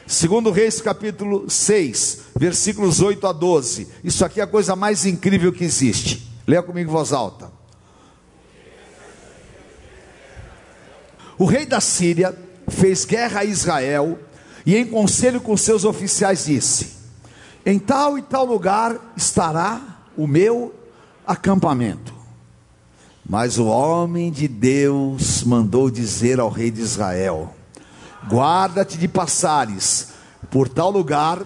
Segundo 0.07 0.49
Reis 0.49 0.81
capítulo 0.81 1.47
6, 1.47 2.21
versículos 2.35 2.99
8 2.99 3.27
a 3.27 3.31
12. 3.31 3.87
Isso 4.03 4.25
aqui 4.25 4.39
é 4.39 4.43
a 4.43 4.47
coisa 4.47 4.75
mais 4.75 5.05
incrível 5.05 5.53
que 5.53 5.63
existe. 5.63 6.27
Leia 6.47 6.63
comigo 6.63 6.89
em 6.89 6.91
voz 6.91 7.13
alta. 7.13 7.58
O 11.39 11.45
rei 11.45 11.65
da 11.65 11.79
Síria 11.79 12.37
fez 12.67 13.05
guerra 13.05 13.39
a 13.39 13.45
Israel 13.45 14.19
e, 14.65 14.75
em 14.75 14.85
conselho 14.85 15.39
com 15.39 15.55
seus 15.55 15.85
oficiais, 15.85 16.43
disse: 16.45 16.97
Em 17.65 17.79
tal 17.79 18.17
e 18.17 18.21
tal 18.21 18.43
lugar 18.43 19.13
estará 19.15 20.01
o 20.17 20.27
meu 20.27 20.75
acampamento. 21.25 22.13
Mas 23.27 23.57
o 23.57 23.67
homem 23.67 24.29
de 24.29 24.49
Deus 24.49 25.41
mandou 25.43 25.89
dizer 25.89 26.41
ao 26.41 26.49
rei 26.49 26.69
de 26.69 26.81
Israel: 26.81 27.55
Guarda-te 28.29 28.97
de 28.97 29.07
passares 29.07 30.09
por 30.51 30.67
tal 30.67 30.91
lugar, 30.91 31.39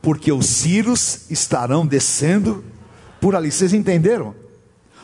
porque 0.00 0.30
os 0.30 0.46
sírios 0.46 1.28
estarão 1.32 1.84
descendo 1.84 2.64
por 3.20 3.34
ali. 3.34 3.50
Vocês 3.50 3.72
entenderam? 3.72 4.36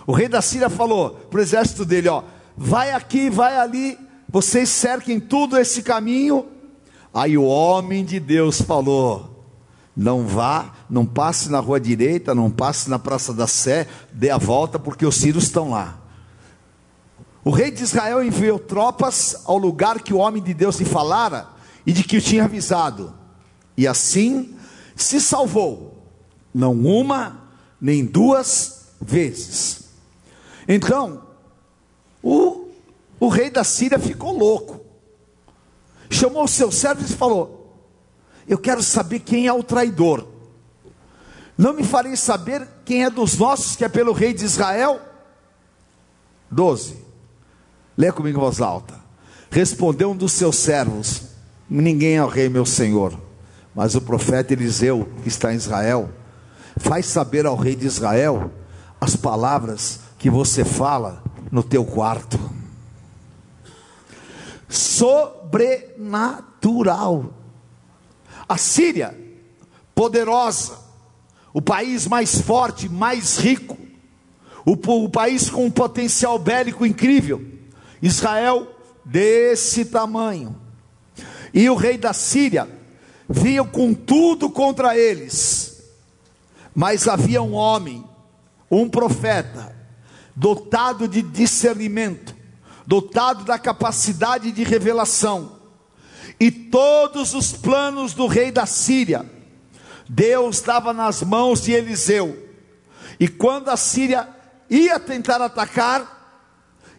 O 0.06 0.12
rei 0.12 0.28
da 0.28 0.40
Síria 0.40 0.70
falou 0.70 1.10
para 1.10 1.40
o 1.40 1.42
exército 1.42 1.84
dele: 1.84 2.08
Ó, 2.08 2.22
vai 2.56 2.92
aqui, 2.92 3.28
vai 3.28 3.58
ali, 3.58 3.98
vocês 4.28 4.68
cerquem 4.68 5.18
tudo 5.18 5.56
esse 5.56 5.82
caminho. 5.82 6.46
Aí 7.12 7.38
o 7.38 7.44
homem 7.44 8.04
de 8.04 8.20
Deus 8.20 8.60
falou: 8.60 9.46
Não 9.96 10.26
vá, 10.26 10.74
não 10.88 11.06
passe 11.06 11.50
na 11.50 11.60
rua 11.60 11.80
direita, 11.80 12.34
não 12.34 12.50
passe 12.50 12.90
na 12.90 12.98
Praça 12.98 13.32
da 13.32 13.46
Sé, 13.46 13.88
dê 14.12 14.30
a 14.30 14.36
volta, 14.36 14.78
porque 14.78 15.06
os 15.06 15.16
sírios 15.16 15.44
estão 15.44 15.70
lá. 15.70 15.98
O 17.42 17.50
rei 17.50 17.70
de 17.70 17.82
Israel 17.82 18.22
enviou 18.22 18.58
tropas 18.58 19.42
ao 19.46 19.56
lugar 19.56 20.00
que 20.00 20.12
o 20.12 20.18
homem 20.18 20.42
de 20.42 20.52
Deus 20.52 20.78
lhe 20.78 20.84
falara 20.84 21.48
e 21.86 21.92
de 21.92 22.04
que 22.04 22.18
o 22.18 22.20
tinha 22.20 22.44
avisado, 22.44 23.14
e 23.74 23.86
assim 23.86 24.54
se 24.94 25.20
salvou, 25.20 26.04
não 26.52 26.72
uma, 26.72 27.44
nem 27.80 28.04
duas 28.04 28.88
vezes. 29.00 29.84
Então, 30.68 31.22
o 32.22 32.67
o 33.20 33.28
rei 33.28 33.50
da 33.50 33.64
Síria 33.64 33.98
ficou 33.98 34.36
louco. 34.36 34.80
Chamou 36.10 36.44
os 36.44 36.52
seus 36.52 36.76
servos 36.76 37.10
e 37.10 37.14
falou: 37.14 37.84
Eu 38.46 38.58
quero 38.58 38.82
saber 38.82 39.20
quem 39.20 39.46
é 39.46 39.52
o 39.52 39.62
traidor. 39.62 40.26
Não 41.56 41.72
me 41.72 41.82
farei 41.82 42.16
saber 42.16 42.66
quem 42.84 43.04
é 43.04 43.10
dos 43.10 43.36
nossos 43.36 43.74
que 43.74 43.84
é 43.84 43.88
pelo 43.88 44.12
rei 44.12 44.32
de 44.32 44.44
Israel? 44.44 45.00
12. 46.50 46.96
Lê 47.96 48.12
comigo 48.12 48.38
em 48.38 48.40
voz 48.40 48.60
alta. 48.60 48.94
Respondeu 49.50 50.12
um 50.12 50.16
dos 50.16 50.32
seus 50.32 50.56
servos: 50.56 51.22
Ninguém 51.68 52.16
é 52.16 52.24
o 52.24 52.28
rei, 52.28 52.48
meu 52.48 52.64
senhor. 52.64 53.18
Mas 53.74 53.94
o 53.94 54.00
profeta 54.00 54.52
Eliseu, 54.52 55.08
que 55.22 55.28
está 55.28 55.52
em 55.52 55.56
Israel, 55.56 56.08
faz 56.78 57.06
saber 57.06 57.46
ao 57.46 57.56
rei 57.56 57.76
de 57.76 57.86
Israel 57.86 58.50
as 59.00 59.14
palavras 59.14 60.00
que 60.18 60.30
você 60.30 60.64
fala 60.64 61.22
no 61.50 61.62
teu 61.62 61.84
quarto 61.84 62.38
sobrenatural. 64.68 67.32
A 68.48 68.56
Síria, 68.56 69.16
poderosa, 69.94 70.78
o 71.52 71.62
país 71.62 72.06
mais 72.06 72.40
forte, 72.40 72.88
mais 72.88 73.38
rico, 73.38 73.76
o, 74.64 74.72
o 75.04 75.08
país 75.08 75.50
com 75.50 75.66
um 75.66 75.70
potencial 75.70 76.38
bélico 76.38 76.86
incrível. 76.86 77.44
Israel, 78.00 78.68
desse 79.04 79.86
tamanho. 79.86 80.54
E 81.52 81.68
o 81.68 81.74
rei 81.74 81.96
da 81.96 82.12
Síria 82.12 82.68
vinha 83.28 83.64
com 83.64 83.94
tudo 83.94 84.50
contra 84.50 84.96
eles. 84.96 85.82
Mas 86.74 87.08
havia 87.08 87.42
um 87.42 87.54
homem, 87.54 88.04
um 88.70 88.88
profeta, 88.88 89.74
dotado 90.36 91.08
de 91.08 91.22
discernimento, 91.22 92.36
dotado 92.88 93.44
da 93.44 93.58
capacidade 93.58 94.50
de 94.50 94.64
revelação, 94.64 95.58
e 96.40 96.50
todos 96.50 97.34
os 97.34 97.52
planos 97.52 98.14
do 98.14 98.26
rei 98.26 98.50
da 98.50 98.64
Síria, 98.64 99.30
Deus 100.08 100.56
estava 100.56 100.94
nas 100.94 101.22
mãos 101.22 101.60
de 101.60 101.72
Eliseu, 101.72 102.48
e 103.20 103.28
quando 103.28 103.68
a 103.68 103.76
Síria 103.76 104.26
ia 104.70 104.98
tentar 104.98 105.38
atacar, 105.42 106.16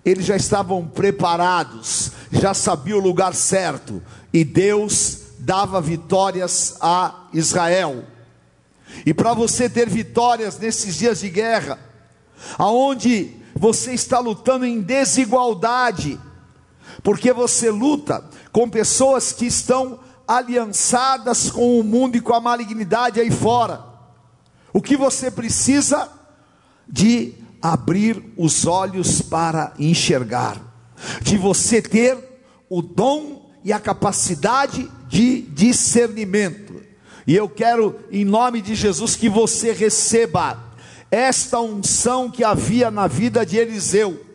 eles 0.05 0.27
já 0.27 0.35
estavam 0.35 0.87
preparados, 0.87 2.11
já 2.31 2.53
sabiam 2.53 2.99
o 2.99 3.03
lugar 3.03 3.33
certo, 3.33 3.99
e 4.31 4.43
Deus 4.43 5.21
dava 5.39 5.81
vitórias 5.81 6.77
a 6.81 7.29
Israel. 7.33 8.05
E 9.07 9.11
para 9.11 9.33
você 9.33 9.67
ter 9.67 9.89
vitórias 9.89 10.59
nesses 10.59 10.95
dias 10.95 11.21
de 11.21 11.29
guerra, 11.29 11.79
aonde 12.59 13.38
você 13.59 13.91
está 13.91 14.19
lutando 14.19 14.65
em 14.65 14.79
desigualdade, 14.79 16.17
porque 17.03 17.33
você 17.33 17.69
luta 17.69 18.23
com 18.53 18.69
pessoas 18.69 19.33
que 19.33 19.45
estão 19.45 19.99
aliançadas 20.25 21.51
com 21.51 21.77
o 21.77 21.83
mundo 21.83 22.15
e 22.15 22.21
com 22.21 22.33
a 22.33 22.39
malignidade 22.39 23.19
aí 23.19 23.29
fora. 23.29 23.83
O 24.71 24.81
que 24.81 24.95
você 24.95 25.29
precisa 25.29 26.09
de 26.87 27.33
abrir 27.61 28.31
os 28.37 28.65
olhos 28.65 29.21
para 29.21 29.73
enxergar, 29.77 30.57
de 31.21 31.37
você 31.37 31.81
ter 31.81 32.17
o 32.69 32.81
dom 32.81 33.51
e 33.61 33.73
a 33.73 33.79
capacidade 33.79 34.89
de 35.09 35.41
discernimento. 35.41 36.81
E 37.27 37.35
eu 37.35 37.49
quero, 37.49 37.99
em 38.09 38.23
nome 38.23 38.61
de 38.61 38.73
Jesus, 38.73 39.17
que 39.17 39.27
você 39.27 39.73
receba 39.73 40.68
esta 41.11 41.59
unção 41.59 42.29
que 42.29 42.43
havia 42.43 42.91
na 42.91 43.07
vida 43.07 43.45
de 43.45 43.57
Eliseu, 43.57 44.25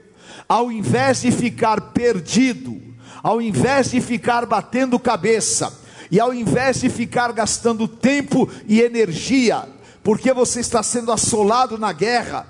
ao 0.48 0.70
invés 0.70 1.22
de 1.22 1.30
ficar 1.30 1.92
perdido, 1.92 2.80
ao 3.22 3.40
invés 3.40 3.90
de 3.90 4.00
ficar 4.00 4.44
batendo 4.46 4.98
cabeça, 4.98 5.72
e 6.10 6.20
ao 6.20 6.34
invés 6.34 6.80
de 6.80 6.88
ficar 6.90 7.32
gastando 7.32 7.88
tempo 7.88 8.48
e 8.66 8.80
energia, 8.80 9.66
porque 10.02 10.32
você 10.32 10.60
está 10.60 10.82
sendo 10.82 11.10
assolado 11.10 11.78
na 11.78 11.92
guerra, 11.92 12.46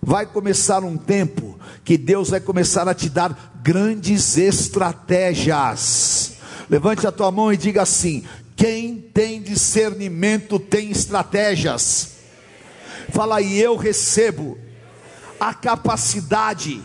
vai 0.00 0.24
começar 0.24 0.82
um 0.82 0.96
tempo 0.96 1.58
que 1.84 1.98
Deus 1.98 2.30
vai 2.30 2.40
começar 2.40 2.88
a 2.88 2.94
te 2.94 3.10
dar 3.10 3.60
grandes 3.62 4.38
estratégias. 4.38 6.32
Levante 6.70 7.06
a 7.06 7.12
tua 7.12 7.30
mão 7.30 7.52
e 7.52 7.56
diga 7.56 7.82
assim: 7.82 8.24
quem 8.56 8.96
tem 8.96 9.42
discernimento 9.42 10.58
tem 10.58 10.90
estratégias. 10.90 12.19
Fala 13.12 13.36
aí, 13.36 13.60
eu 13.60 13.76
recebo 13.76 14.58
a 15.38 15.54
capacidade 15.54 16.82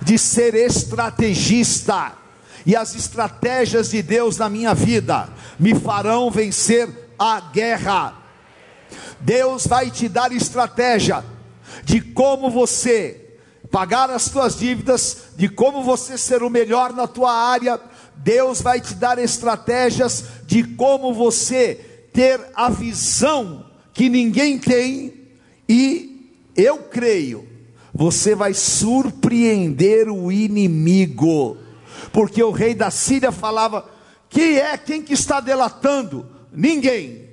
de 0.00 0.18
ser 0.18 0.54
estrategista, 0.54 2.12
e 2.64 2.76
as 2.76 2.94
estratégias 2.94 3.90
de 3.90 4.02
Deus 4.02 4.36
na 4.36 4.48
minha 4.48 4.74
vida 4.74 5.28
me 5.58 5.74
farão 5.74 6.30
vencer 6.30 6.88
a 7.18 7.40
guerra. 7.40 8.14
Deus 9.20 9.66
vai 9.66 9.90
te 9.90 10.08
dar 10.08 10.32
estratégia 10.32 11.24
de 11.84 12.00
como 12.00 12.50
você 12.50 13.38
pagar 13.70 14.10
as 14.10 14.22
suas 14.22 14.58
dívidas, 14.58 15.28
de 15.36 15.48
como 15.48 15.82
você 15.82 16.16
ser 16.16 16.42
o 16.42 16.50
melhor 16.50 16.92
na 16.92 17.06
tua 17.06 17.32
área. 17.32 17.80
Deus 18.16 18.60
vai 18.60 18.80
te 18.80 18.94
dar 18.94 19.18
estratégias 19.18 20.24
de 20.44 20.62
como 20.62 21.14
você 21.14 22.08
ter 22.12 22.40
a 22.54 22.68
visão 22.68 23.66
que 23.92 24.08
ninguém 24.08 24.58
tem 24.58 25.17
e 25.68 26.32
eu 26.56 26.78
creio, 26.78 27.46
você 27.92 28.34
vai 28.34 28.54
surpreender 28.54 30.08
o 30.08 30.32
inimigo, 30.32 31.56
porque 32.12 32.42
o 32.42 32.50
rei 32.50 32.74
da 32.74 32.90
Síria 32.90 33.30
falava: 33.30 33.88
quem 34.28 34.56
é 34.56 34.76
quem 34.76 35.02
que 35.02 35.12
está 35.12 35.40
delatando? 35.40 36.26
Ninguém. 36.52 37.28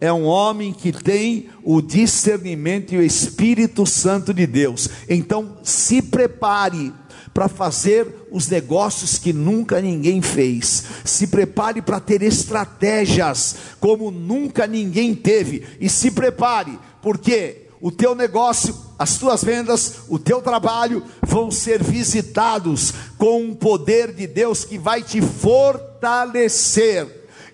É 0.00 0.12
um 0.12 0.24
homem 0.24 0.72
que 0.72 0.92
tem 0.92 1.48
o 1.64 1.82
discernimento 1.82 2.94
e 2.94 2.98
o 2.98 3.02
Espírito 3.02 3.84
Santo 3.84 4.32
de 4.32 4.46
Deus. 4.46 4.88
Então, 5.08 5.58
se 5.64 6.00
prepare 6.00 6.92
para 7.34 7.48
fazer 7.48 8.28
os 8.30 8.48
negócios 8.48 9.18
que 9.18 9.32
nunca 9.32 9.80
ninguém 9.80 10.22
fez. 10.22 10.84
Se 11.04 11.26
prepare 11.26 11.82
para 11.82 11.98
ter 11.98 12.22
estratégias 12.22 13.56
como 13.80 14.10
nunca 14.10 14.68
ninguém 14.68 15.16
teve. 15.16 15.64
E 15.80 15.88
se 15.88 16.12
prepare, 16.12 16.78
porque 17.02 17.67
o 17.80 17.90
teu 17.90 18.14
negócio 18.14 18.88
as 18.98 19.16
tuas 19.16 19.44
vendas, 19.44 20.00
o 20.08 20.18
teu 20.18 20.42
trabalho 20.42 21.04
vão 21.22 21.52
ser 21.52 21.82
visitados 21.82 22.92
com 23.16 23.42
um 23.42 23.54
poder 23.54 24.12
de 24.12 24.26
Deus 24.26 24.64
que 24.64 24.76
vai 24.76 25.02
te 25.02 25.22
fortalecer. 25.22 27.06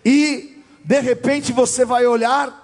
E 0.02 0.62
de 0.82 1.00
repente 1.00 1.52
você 1.52 1.84
vai 1.84 2.06
olhar 2.06 2.62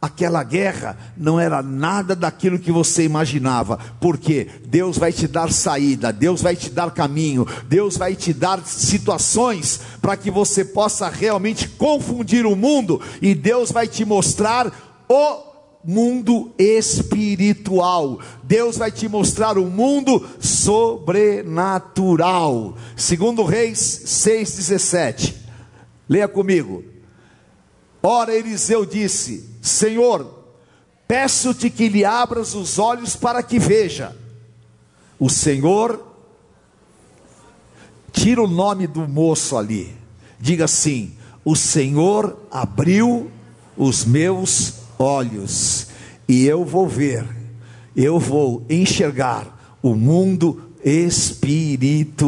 aquela 0.00 0.42
guerra 0.42 0.96
não 1.14 1.38
era 1.38 1.62
nada 1.62 2.16
daquilo 2.16 2.58
que 2.58 2.72
você 2.72 3.04
imaginava, 3.04 3.78
porque 4.00 4.48
Deus 4.64 4.96
vai 4.96 5.12
te 5.12 5.28
dar 5.28 5.52
saída, 5.52 6.10
Deus 6.10 6.40
vai 6.40 6.56
te 6.56 6.70
dar 6.70 6.90
caminho, 6.92 7.46
Deus 7.68 7.98
vai 7.98 8.14
te 8.14 8.32
dar 8.32 8.64
situações 8.64 9.80
para 10.00 10.16
que 10.16 10.30
você 10.30 10.64
possa 10.64 11.08
realmente 11.10 11.68
confundir 11.68 12.46
o 12.46 12.56
mundo 12.56 12.98
e 13.20 13.34
Deus 13.34 13.70
vai 13.70 13.86
te 13.86 14.04
mostrar 14.04 14.72
o 15.06 15.49
mundo 15.84 16.52
espiritual. 16.58 18.18
Deus 18.42 18.76
vai 18.76 18.92
te 18.92 19.08
mostrar 19.08 19.56
o 19.58 19.66
mundo 19.66 20.28
sobrenatural. 20.40 22.76
Segundo 22.96 23.44
Reis 23.44 23.78
6:17. 23.78 25.36
Leia 26.08 26.28
comigo. 26.28 26.84
Ora 28.02 28.34
Eliseu 28.34 28.84
disse: 28.84 29.48
Senhor, 29.60 30.44
peço-te 31.06 31.70
que 31.70 31.88
lhe 31.88 32.04
abras 32.04 32.54
os 32.54 32.78
olhos 32.78 33.16
para 33.16 33.42
que 33.42 33.58
veja. 33.58 34.16
O 35.18 35.28
Senhor, 35.28 36.06
tira 38.12 38.42
o 38.42 38.48
nome 38.48 38.86
do 38.86 39.08
moço 39.08 39.56
ali, 39.56 39.94
diga 40.38 40.64
assim: 40.64 41.14
O 41.44 41.54
Senhor 41.54 42.38
abriu 42.50 43.30
os 43.76 44.04
meus 44.04 44.74
olhos, 44.74 44.79
e 46.28 46.44
eu 46.46 46.62
vou 46.62 46.86
ver, 46.86 47.24
eu 47.96 48.18
vou 48.18 48.66
enxergar 48.68 49.78
o 49.82 49.94
mundo 49.94 50.60
espiritual. 50.84 52.22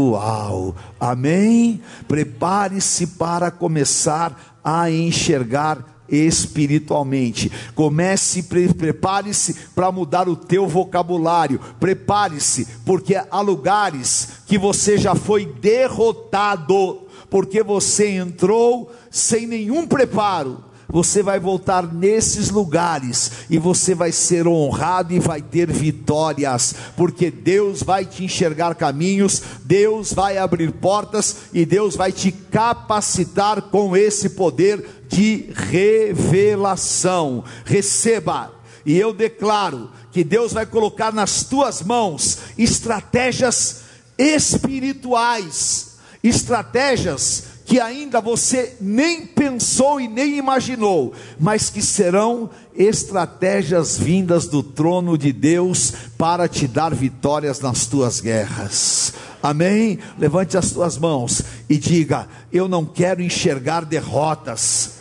Amém? 0.99 1.83
Prepare-se 2.09 3.09
para 3.09 3.51
começar 3.51 4.59
a 4.65 4.91
enxergar 4.91 6.03
espiritualmente. 6.09 7.53
Comece, 7.75 8.43
prepare-se 8.45 9.55
para 9.75 9.93
mudar 9.93 10.27
o 10.27 10.35
teu 10.35 10.67
vocabulário. 10.67 11.61
Prepare-se, 11.79 12.67
porque 12.87 13.17
há 13.17 13.41
lugares 13.43 14.41
que 14.47 14.57
você 14.57 14.97
já 14.97 15.15
foi 15.15 15.45
derrotado, 15.45 17.03
porque 17.29 17.63
você 17.63 18.13
entrou 18.13 18.91
sem 19.11 19.47
nenhum 19.47 19.87
preparo 19.87 20.72
você 20.93 21.23
vai 21.23 21.41
voltar 21.41 21.91
nesses 21.91 22.51
lugares 22.51 23.33
e 23.49 23.59
você 23.59 23.95
vai 23.95 24.13
ser 24.13 24.47
honrado 24.47 25.15
e 25.15 25.19
vai 25.19 25.41
ter 25.41 25.73
vitórias, 25.73 26.75
porque 26.95 27.31
Deus 27.31 27.83
vai 27.83 28.05
te 28.05 28.25
enxergar 28.25 28.75
caminhos, 28.75 29.43
Deus 29.65 30.13
vai 30.13 30.37
abrir 30.37 30.71
portas 30.71 31.45
e 31.55 31.65
Deus 31.65 31.97
vai 31.97 32.13
te 32.13 32.31
capacitar 32.31 33.63
com 33.63 33.97
esse 33.97 34.29
poder 34.31 34.87
de 35.09 35.49
revelação. 35.71 37.43
Receba, 37.65 38.53
e 38.85 38.99
eu 38.99 39.15
declaro 39.15 39.91
que 40.13 40.23
Deus 40.23 40.53
vai 40.53 40.67
colocar 40.67 41.11
nas 41.11 41.43
tuas 41.45 41.83
mãos 41.83 42.39
estratégias 42.59 43.81
espirituais, 44.19 45.97
estratégias 46.23 47.52
que 47.65 47.81
ainda 47.81 48.21
você 48.21 48.77
nem 48.81 49.25
pensou 49.25 50.01
e 50.01 50.09
nem 50.09 50.37
imaginou, 50.37 51.13
mas 51.39 51.71
que 51.71 51.81
serão 51.81 52.51
estratégias 52.75 53.99
vindas 53.99 54.47
do 54.47 54.63
trono 54.63 55.17
de 55.17 55.33
Deus 55.33 55.93
para 56.19 56.49
te 56.49 56.67
dar 56.67 56.95
vitórias 56.95 57.61
nas 57.61 57.87
tuas 57.87 58.21
guerras. 58.21 59.15
Amém? 59.43 59.99
Levante 60.19 60.57
as 60.57 60.71
tuas 60.71 60.97
mãos 60.99 61.43
e 61.69 61.77
diga: 61.77 62.29
Eu 62.53 62.69
não 62.69 62.85
quero 62.85 63.23
enxergar 63.23 63.85
derrotas, 63.85 64.93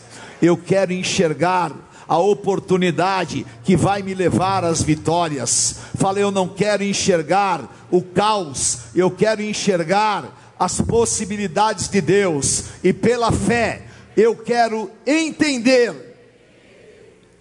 eu 0.42 0.58
quero 0.58 0.92
enxergar 0.92 1.74
a 2.12 2.18
oportunidade 2.18 3.46
que 3.64 3.78
vai 3.78 4.02
me 4.02 4.14
levar 4.14 4.66
às 4.66 4.82
vitórias. 4.82 5.78
Fala, 5.96 6.20
eu 6.20 6.30
não 6.30 6.46
quero 6.46 6.84
enxergar 6.84 7.88
o 7.90 8.02
caos, 8.02 8.80
eu 8.94 9.10
quero 9.10 9.42
enxergar 9.42 10.41
as 10.62 10.80
possibilidades 10.80 11.90
de 11.90 12.00
Deus 12.00 12.66
e 12.84 12.94
pela 12.94 13.32
fé 13.32 13.82
eu 14.16 14.36
quero 14.36 14.92
entender 15.08 16.16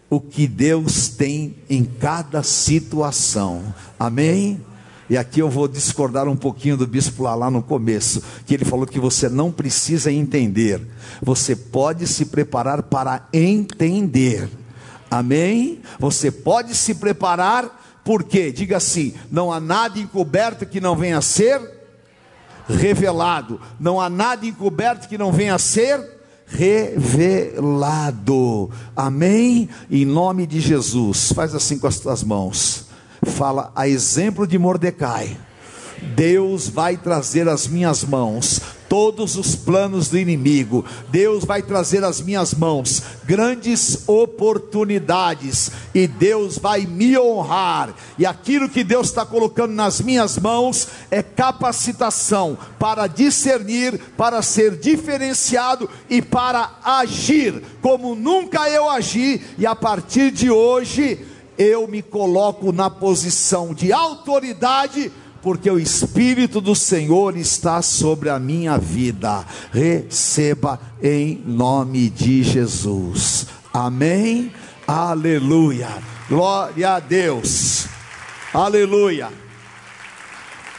o 0.08 0.18
que 0.18 0.46
Deus 0.46 1.08
tem 1.08 1.54
em 1.68 1.84
cada 1.84 2.42
situação. 2.42 3.74
Amém? 3.98 4.64
E 5.10 5.18
aqui 5.18 5.38
eu 5.38 5.50
vou 5.50 5.68
discordar 5.68 6.28
um 6.28 6.36
pouquinho 6.36 6.78
do 6.78 6.86
bispo 6.86 7.24
lá, 7.24 7.34
lá 7.34 7.50
no 7.50 7.62
começo, 7.62 8.22
que 8.46 8.54
ele 8.54 8.64
falou 8.64 8.86
que 8.86 8.98
você 8.98 9.28
não 9.28 9.52
precisa 9.52 10.10
entender, 10.10 10.80
você 11.20 11.54
pode 11.54 12.06
se 12.06 12.24
preparar 12.24 12.84
para 12.84 13.28
entender. 13.34 14.48
Amém? 15.10 15.82
Você 15.98 16.30
pode 16.30 16.74
se 16.74 16.94
preparar, 16.94 18.00
porque, 18.02 18.50
diga 18.50 18.78
assim: 18.78 19.12
não 19.30 19.52
há 19.52 19.60
nada 19.60 19.98
encoberto 19.98 20.64
que 20.64 20.80
não 20.80 20.96
venha 20.96 21.18
a 21.18 21.22
ser 21.22 21.79
revelado. 22.76 23.60
Não 23.78 24.00
há 24.00 24.08
nada 24.08 24.46
encoberto 24.46 25.08
que 25.08 25.18
não 25.18 25.32
venha 25.32 25.54
a 25.54 25.58
ser 25.58 26.20
revelado. 26.46 27.90
Amém? 28.94 29.68
Em 29.90 30.04
nome 30.04 30.46
de 30.46 30.60
Jesus. 30.60 31.32
Faz 31.32 31.54
assim 31.54 31.78
com 31.78 31.86
as 31.86 31.98
tuas 31.98 32.22
mãos. 32.22 32.86
Fala 33.22 33.70
a 33.74 33.86
exemplo 33.88 34.46
de 34.46 34.58
Mordecai. 34.58 35.36
Deus 36.02 36.68
vai 36.68 36.96
trazer 36.96 37.48
as 37.48 37.66
minhas 37.66 38.04
mãos 38.04 38.60
todos 38.90 39.36
os 39.36 39.54
planos 39.54 40.08
do 40.08 40.18
inimigo. 40.18 40.84
Deus 41.10 41.44
vai 41.44 41.62
trazer 41.62 42.02
às 42.02 42.20
minhas 42.20 42.52
mãos 42.52 43.00
grandes 43.24 44.08
oportunidades 44.08 45.70
e 45.94 46.08
Deus 46.08 46.58
vai 46.58 46.80
me 46.80 47.16
honrar. 47.16 47.94
E 48.18 48.26
aquilo 48.26 48.68
que 48.68 48.82
Deus 48.82 49.06
está 49.06 49.24
colocando 49.24 49.72
nas 49.72 50.00
minhas 50.00 50.36
mãos 50.36 50.88
é 51.08 51.22
capacitação 51.22 52.58
para 52.80 53.06
discernir, 53.06 53.96
para 54.16 54.42
ser 54.42 54.76
diferenciado 54.76 55.88
e 56.08 56.20
para 56.20 56.78
agir 56.82 57.62
como 57.80 58.16
nunca 58.16 58.68
eu 58.68 58.90
agi. 58.90 59.40
E 59.56 59.64
a 59.64 59.76
partir 59.76 60.32
de 60.32 60.50
hoje 60.50 61.24
eu 61.56 61.86
me 61.86 62.02
coloco 62.02 62.72
na 62.72 62.90
posição 62.90 63.72
de 63.72 63.92
autoridade 63.92 65.12
porque 65.42 65.70
o 65.70 65.78
Espírito 65.78 66.60
do 66.60 66.74
Senhor 66.74 67.36
está 67.36 67.80
sobre 67.82 68.28
a 68.28 68.38
minha 68.38 68.76
vida. 68.76 69.44
Receba 69.72 70.80
em 71.02 71.42
nome 71.46 72.10
de 72.10 72.42
Jesus. 72.42 73.46
Amém. 73.72 74.52
Aleluia. 74.86 75.88
Glória 76.28 76.94
a 76.94 77.00
Deus. 77.00 77.86
Aleluia. 78.52 79.32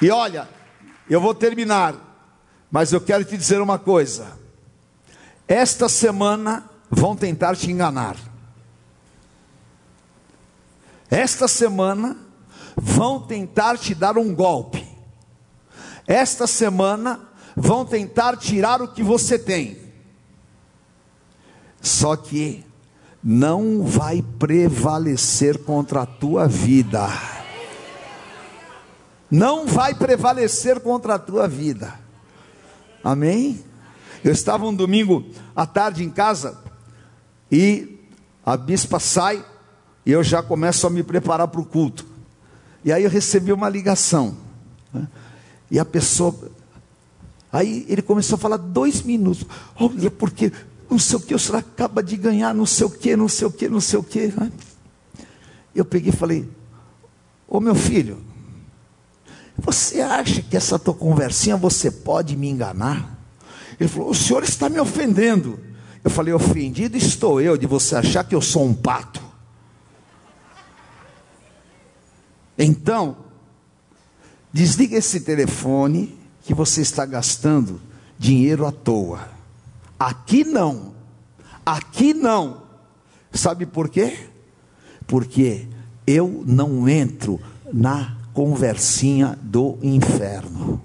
E 0.01 0.09
olha, 0.09 0.47
eu 1.09 1.22
vou 1.22 1.34
terminar, 1.34 1.95
mas 2.72 2.91
eu 2.91 3.01
quero 3.01 3.24
te 3.24 3.38
dizer 3.38 3.62
uma 3.62 3.80
coisa. 3.80 4.39
Esta 5.47 5.89
semana 5.89 6.70
vão 6.89 7.16
tentar 7.16 7.55
te 7.55 7.72
enganar. 7.72 8.16
Esta 11.09 11.47
semana 11.47 12.16
vão 12.76 13.19
tentar 13.19 13.78
te 13.78 13.93
dar 13.93 14.17
um 14.17 14.34
golpe. 14.34 14.86
Esta 16.07 16.47
semana 16.47 17.19
vão 17.55 17.86
tentar 17.86 18.38
tirar 18.38 18.82
o 18.82 18.88
que 18.88 19.03
você 19.03 19.38
tem. 19.38 19.78
Só 21.82 22.15
que 22.15 22.63
não 23.24 23.84
vai 23.84 24.22
prevalecer 24.22 25.59
contra 25.59 26.01
a 26.01 26.05
tua 26.05 26.47
vida. 26.47 27.07
Não 29.30 29.65
vai 29.65 29.93
prevalecer 29.93 30.80
contra 30.80 31.15
a 31.15 31.19
tua 31.19 31.47
vida. 31.47 31.99
Amém? 33.03 33.63
Eu 34.24 34.32
estava 34.32 34.65
um 34.65 34.74
domingo 34.74 35.26
à 35.55 35.65
tarde 35.65 36.03
em 36.03 36.09
casa 36.09 36.59
e 37.51 37.99
a 38.45 38.57
bispa 38.57 38.99
sai 38.99 39.43
e 40.05 40.11
eu 40.11 40.24
já 40.24 40.43
começo 40.43 40.86
a 40.86 40.89
me 40.89 41.01
preparar 41.01 41.47
para 41.47 41.61
o 41.61 41.65
culto. 41.65 42.05
E 42.84 42.91
aí 42.91 43.03
eu 43.03 43.09
recebi 43.09 43.53
uma 43.53 43.69
ligação. 43.69 44.36
Né? 44.93 45.07
E 45.69 45.79
a 45.79 45.86
pessoa. 45.86 46.36
Aí 47.51 47.86
ele 47.88 48.01
começou 48.01 48.36
a 48.36 48.39
falar 48.39 48.57
dois 48.57 49.01
minutos. 49.01 49.45
Olha, 49.75 50.09
porque 50.09 50.51
não 50.89 50.99
sei 50.99 51.17
o 51.17 51.19
que, 51.21 51.34
o 51.34 51.39
senhor 51.39 51.57
acaba 51.57 52.03
de 52.03 52.17
ganhar, 52.17 52.53
não 52.53 52.65
sei 52.65 52.86
o 52.86 52.89
que, 52.89 53.15
não 53.15 53.27
sei 53.27 53.47
o 53.47 53.51
que, 53.51 53.69
não 53.69 53.79
sei 53.79 53.99
o 53.99 54.03
que. 54.03 54.27
Né? 54.27 54.51
Eu 55.73 55.86
peguei 55.86 56.09
e 56.09 56.15
falei: 56.15 56.49
Ô 57.47 57.59
meu 57.59 57.75
filho, 57.75 58.17
você 59.57 60.01
acha 60.01 60.41
que 60.41 60.57
essa 60.57 60.79
tua 60.79 60.93
conversinha 60.93 61.55
você 61.55 61.91
pode 61.91 62.36
me 62.36 62.49
enganar? 62.49 63.17
Ele 63.79 63.88
falou: 63.88 64.09
O 64.09 64.15
senhor 64.15 64.43
está 64.43 64.69
me 64.69 64.79
ofendendo. 64.79 65.59
Eu 66.03 66.09
falei: 66.09 66.34
Ofendido 66.34 66.97
estou 66.97 67.39
eu 67.39 67.55
de 67.57 67.67
você 67.67 67.95
achar 67.95 68.23
que 68.23 68.36
eu 68.36 68.41
sou 68.41 68.65
um 68.65 68.73
pato. 68.73 69.20
Então, 72.58 73.18
desliga 74.52 74.97
esse 74.97 75.22
telefone 75.22 76.18
que 76.43 76.54
você 76.54 76.82
está 76.82 77.06
gastando 77.06 77.82
dinheiro 78.18 78.66
à 78.66 78.72
toa. 78.72 79.30
Aqui 79.99 80.43
não. 80.43 80.93
Aqui 81.66 82.14
não. 82.14 82.64
Sabe 83.32 83.66
por 83.66 83.89
quê? 83.89 84.28
Porque 85.08 85.68
eu 86.06 86.43
não 86.45 86.88
entro 86.88 87.39
na 87.72 88.18
conversinha 88.34 89.38
do 89.41 89.78
inferno. 89.82 90.82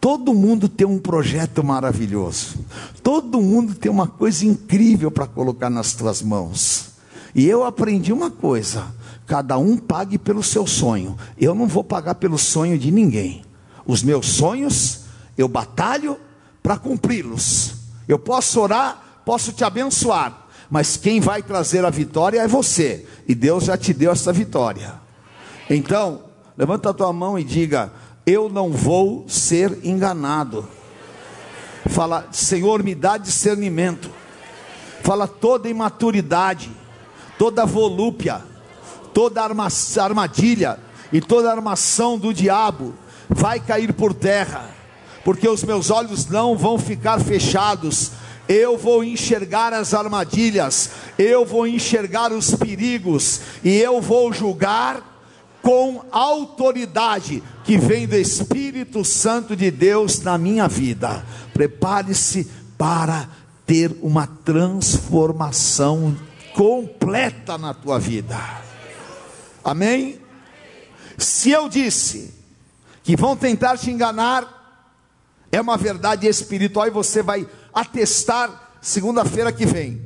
Todo 0.00 0.32
mundo 0.32 0.68
tem 0.68 0.86
um 0.86 0.98
projeto 0.98 1.64
maravilhoso. 1.64 2.58
Todo 3.02 3.40
mundo 3.40 3.74
tem 3.74 3.90
uma 3.90 4.06
coisa 4.06 4.46
incrível 4.46 5.10
para 5.10 5.26
colocar 5.26 5.68
nas 5.68 5.94
tuas 5.94 6.22
mãos. 6.22 6.95
E 7.34 7.46
eu 7.46 7.64
aprendi 7.64 8.12
uma 8.12 8.30
coisa: 8.30 8.86
cada 9.26 9.58
um 9.58 9.76
pague 9.76 10.18
pelo 10.18 10.42
seu 10.42 10.66
sonho. 10.66 11.16
Eu 11.38 11.54
não 11.54 11.66
vou 11.66 11.84
pagar 11.84 12.16
pelo 12.16 12.38
sonho 12.38 12.78
de 12.78 12.90
ninguém. 12.90 13.44
Os 13.86 14.02
meus 14.02 14.26
sonhos, 14.26 15.00
eu 15.36 15.48
batalho 15.48 16.18
para 16.62 16.76
cumpri-los. 16.76 17.74
Eu 18.08 18.18
posso 18.18 18.60
orar, 18.60 19.20
posso 19.24 19.52
te 19.52 19.64
abençoar, 19.64 20.46
mas 20.70 20.96
quem 20.96 21.20
vai 21.20 21.42
trazer 21.42 21.84
a 21.84 21.90
vitória 21.90 22.40
é 22.40 22.48
você, 22.48 23.06
e 23.26 23.34
Deus 23.34 23.64
já 23.64 23.76
te 23.76 23.92
deu 23.92 24.12
essa 24.12 24.32
vitória. 24.32 24.94
Então, 25.68 26.22
levanta 26.56 26.90
a 26.90 26.94
tua 26.94 27.12
mão 27.12 27.38
e 27.38 27.44
diga: 27.44 27.92
Eu 28.24 28.48
não 28.48 28.70
vou 28.70 29.24
ser 29.28 29.78
enganado. 29.84 30.68
Fala, 31.88 32.28
Senhor, 32.32 32.82
me 32.82 32.94
dá 32.94 33.16
discernimento. 33.16 34.10
Fala 35.02 35.28
toda 35.28 35.68
imaturidade, 35.68 36.70
toda 37.38 37.64
volúpia, 37.64 38.42
toda 39.12 39.42
armadilha 39.42 40.78
e 41.12 41.20
toda 41.20 41.50
armação 41.50 42.18
do 42.18 42.32
diabo 42.32 42.94
vai 43.28 43.60
cair 43.60 43.92
por 43.92 44.14
terra, 44.14 44.70
porque 45.24 45.48
os 45.48 45.62
meus 45.62 45.90
olhos 45.90 46.26
não 46.26 46.56
vão 46.56 46.78
ficar 46.78 47.20
fechados. 47.20 48.12
Eu 48.48 48.78
vou 48.78 49.02
enxergar 49.02 49.72
as 49.72 49.92
armadilhas, 49.92 50.90
eu 51.18 51.44
vou 51.44 51.66
enxergar 51.66 52.32
os 52.32 52.54
perigos 52.54 53.40
e 53.64 53.76
eu 53.76 54.00
vou 54.00 54.32
julgar 54.32 55.14
com 55.60 56.04
autoridade 56.12 57.42
que 57.64 57.76
vem 57.76 58.06
do 58.06 58.14
Espírito 58.14 59.04
Santo 59.04 59.56
de 59.56 59.68
Deus 59.68 60.20
na 60.20 60.38
minha 60.38 60.68
vida. 60.68 61.26
Prepare-se 61.52 62.48
para 62.78 63.28
ter 63.66 63.96
uma 64.00 64.28
transformação 64.44 66.16
completa 66.56 67.58
na 67.58 67.74
tua 67.74 67.98
vida. 67.98 68.36
Amém? 69.62 70.20
Se 71.18 71.50
eu 71.50 71.68
disse 71.68 72.34
que 73.04 73.16
vão 73.16 73.36
tentar 73.36 73.76
te 73.76 73.90
enganar, 73.90 74.52
é 75.52 75.60
uma 75.60 75.76
verdade 75.76 76.26
espiritual 76.26 76.86
e 76.86 76.90
você 76.90 77.22
vai 77.22 77.46
atestar 77.72 78.78
segunda-feira 78.80 79.52
que 79.52 79.66
vem. 79.66 80.00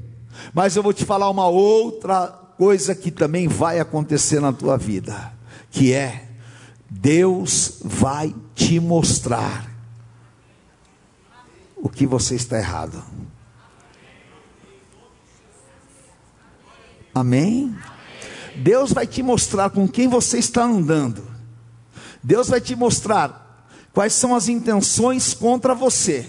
Mas 0.53 0.77
eu 0.77 0.83
vou 0.83 0.93
te 0.93 1.05
falar 1.05 1.31
uma 1.31 1.47
outra 1.47 2.27
coisa 2.59 2.95
que 2.95 3.11
também 3.11 3.49
vai 3.49 3.81
acontecer 3.81 4.41
na 4.41 4.53
tua 4.53 4.77
vida 4.77 5.41
que 5.71 5.93
é 5.93 6.29
Deus 6.91 7.79
vai 7.85 8.35
te 8.55 8.81
mostrar 8.81 9.71
o 11.77 11.89
que 11.89 12.05
você 12.05 12.35
está 12.35 12.59
errado. 12.59 13.03
Amém? 17.15 17.77
Deus 18.57 18.93
vai 18.93 19.07
te 19.07 19.23
mostrar 19.23 19.71
com 19.71 19.87
quem 19.89 20.09
você 20.09 20.39
está 20.39 20.65
andando. 20.65 21.27
Deus 22.23 22.49
vai 22.49 22.61
te 22.61 22.77
mostrar 22.77 23.69
quais 23.93 24.13
são 24.13 24.35
as 24.35 24.49
intenções 24.49 25.35
contra 25.35 25.75
você. 25.75 26.29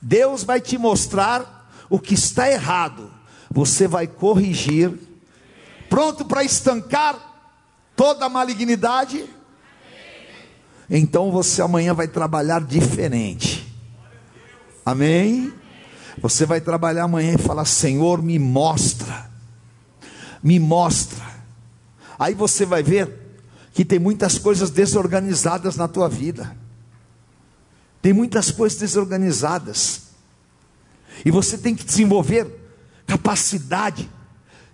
Deus 0.00 0.44
vai 0.44 0.60
te 0.60 0.76
mostrar 0.76 1.70
o 1.88 1.98
que 1.98 2.14
está 2.14 2.50
errado. 2.50 3.10
Você 3.50 3.88
vai 3.88 4.06
corrigir, 4.06 4.92
pronto 5.88 6.24
para 6.24 6.44
estancar 6.44 7.16
toda 7.94 8.28
malignidade, 8.28 9.24
então 10.90 11.30
você 11.30 11.62
amanhã 11.62 11.94
vai 11.94 12.06
trabalhar 12.06 12.60
diferente. 12.60 13.66
Amém? 14.84 15.52
Você 16.18 16.46
vai 16.46 16.60
trabalhar 16.60 17.04
amanhã 17.04 17.34
e 17.34 17.38
falar: 17.38 17.64
Senhor, 17.64 18.22
me 18.22 18.38
mostra, 18.38 19.25
me 20.42 20.58
mostra. 20.58 21.24
Aí 22.18 22.34
você 22.34 22.64
vai 22.64 22.82
ver 22.82 23.26
que 23.72 23.84
tem 23.84 23.98
muitas 23.98 24.38
coisas 24.38 24.70
desorganizadas 24.70 25.76
na 25.76 25.86
tua 25.86 26.08
vida. 26.08 26.56
Tem 28.00 28.12
muitas 28.12 28.50
coisas 28.50 28.78
desorganizadas. 28.78 30.02
E 31.24 31.30
você 31.30 31.58
tem 31.58 31.74
que 31.74 31.84
desenvolver 31.84 32.46
capacidade 33.06 34.08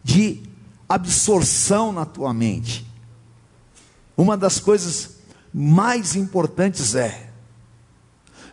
de 0.04 0.42
absorção 0.88 1.92
na 1.92 2.04
tua 2.04 2.32
mente. 2.32 2.86
Uma 4.16 4.36
das 4.36 4.60
coisas 4.60 5.16
mais 5.52 6.14
importantes 6.14 6.94
é: 6.94 7.30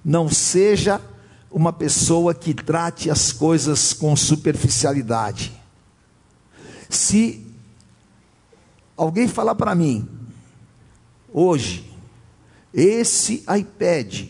não 0.04 0.30
seja 0.30 1.02
uma 1.52 1.74
pessoa 1.74 2.34
que 2.34 2.54
trate 2.54 3.10
as 3.10 3.32
coisas 3.32 3.94
com 3.94 4.16
superficialidade. 4.16 5.59
Se 6.90 7.46
alguém 8.98 9.28
falar 9.28 9.56
para 9.56 9.76
mim, 9.76 10.10
hoje, 11.32 11.90
esse 12.74 13.46
iPad, 13.58 14.30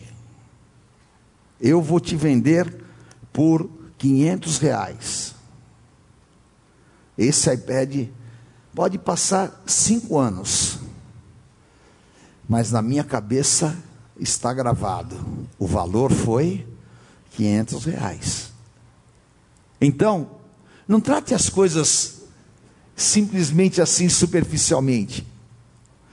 eu 1.60 1.82
vou 1.82 1.98
te 1.98 2.14
vender 2.14 2.84
por 3.32 3.68
500 3.98 4.58
reais. 4.58 5.34
Esse 7.16 7.52
iPad 7.52 8.08
pode 8.74 8.98
passar 8.98 9.62
cinco 9.66 10.18
anos 10.18 10.78
mas 12.50 12.72
na 12.72 12.82
minha 12.82 13.04
cabeça 13.04 13.76
está 14.18 14.52
gravado: 14.52 15.16
o 15.56 15.68
valor 15.68 16.10
foi 16.12 16.66
500 17.30 17.84
reais. 17.84 18.52
Então, 19.80 20.32
não 20.88 21.00
trate 21.00 21.32
as 21.32 21.48
coisas 21.48 22.19
simplesmente 23.02 23.80
assim 23.80 24.08
superficialmente. 24.08 25.26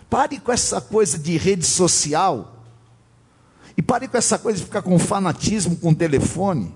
Pare 0.10 0.40
com 0.40 0.52
essa 0.52 0.80
coisa 0.80 1.18
de 1.18 1.38
rede 1.38 1.66
social. 1.66 2.64
E 3.76 3.82
pare 3.82 4.08
com 4.08 4.18
essa 4.18 4.40
coisa 4.40 4.60
de 4.60 4.66
ficar 4.66 4.82
com 4.82 4.98
fanatismo 4.98 5.76
com 5.76 5.94
telefone. 5.94 6.74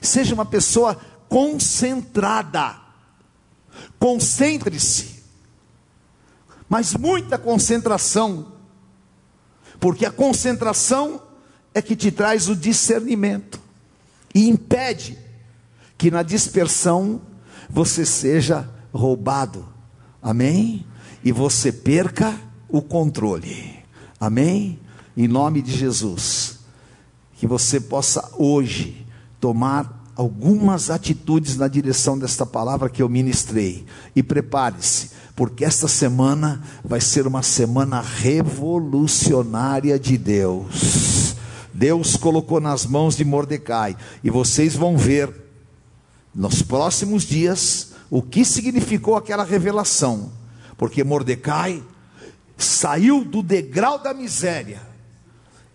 Seja 0.00 0.34
uma 0.34 0.44
pessoa 0.44 1.00
concentrada. 1.28 2.76
Concentre-se 3.98 5.16
mas 6.68 6.94
muita 6.94 7.38
concentração, 7.38 8.52
porque 9.78 10.04
a 10.04 10.10
concentração 10.10 11.22
é 11.72 11.80
que 11.80 11.94
te 11.94 12.10
traz 12.10 12.48
o 12.48 12.56
discernimento 12.56 13.60
e 14.34 14.48
impede 14.48 15.18
que 15.96 16.10
na 16.10 16.22
dispersão 16.22 17.20
você 17.68 18.04
seja 18.04 18.68
roubado, 18.92 19.66
amém? 20.22 20.86
E 21.24 21.32
você 21.32 21.72
perca 21.72 22.38
o 22.68 22.80
controle, 22.80 23.76
amém? 24.20 24.78
Em 25.16 25.26
nome 25.26 25.62
de 25.62 25.72
Jesus, 25.76 26.58
que 27.34 27.46
você 27.46 27.80
possa 27.80 28.30
hoje 28.36 29.06
tomar 29.40 30.04
algumas 30.14 30.90
atitudes 30.90 31.56
na 31.56 31.68
direção 31.68 32.18
desta 32.18 32.46
palavra 32.46 32.88
que 32.88 33.02
eu 33.02 33.08
ministrei, 33.08 33.84
e 34.14 34.22
prepare-se 34.22 35.10
porque 35.36 35.64
esta 35.66 35.86
semana 35.86 36.62
vai 36.82 37.00
ser 37.00 37.26
uma 37.26 37.42
semana 37.42 38.00
revolucionária 38.00 39.98
de 39.98 40.16
Deus. 40.16 41.36
Deus 41.74 42.16
colocou 42.16 42.58
nas 42.58 42.86
mãos 42.86 43.14
de 43.14 43.24
Mordecai, 43.24 43.94
e 44.24 44.30
vocês 44.30 44.74
vão 44.74 44.96
ver 44.96 45.45
nos 46.36 46.60
próximos 46.60 47.22
dias 47.22 47.92
o 48.10 48.20
que 48.20 48.44
significou 48.44 49.16
aquela 49.16 49.42
revelação, 49.42 50.30
porque 50.76 51.02
Mordecai 51.02 51.82
saiu 52.58 53.24
do 53.24 53.42
degrau 53.42 53.98
da 53.98 54.12
miséria, 54.12 54.82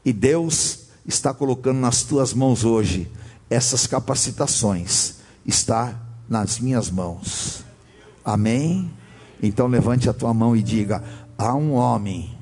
e 0.05 0.13
Deus 0.13 0.85
está 1.05 1.33
colocando 1.33 1.79
nas 1.79 2.03
tuas 2.03 2.33
mãos 2.33 2.63
hoje 2.63 3.11
essas 3.49 3.87
capacitações, 3.87 5.15
está 5.45 5.99
nas 6.29 6.59
minhas 6.59 6.89
mãos. 6.89 7.65
Amém? 8.23 8.89
Então 9.41 9.67
levante 9.67 10.09
a 10.09 10.13
tua 10.13 10.33
mão 10.33 10.55
e 10.55 10.63
diga: 10.63 11.03
há 11.37 11.53
um 11.53 11.73
homem. 11.73 12.37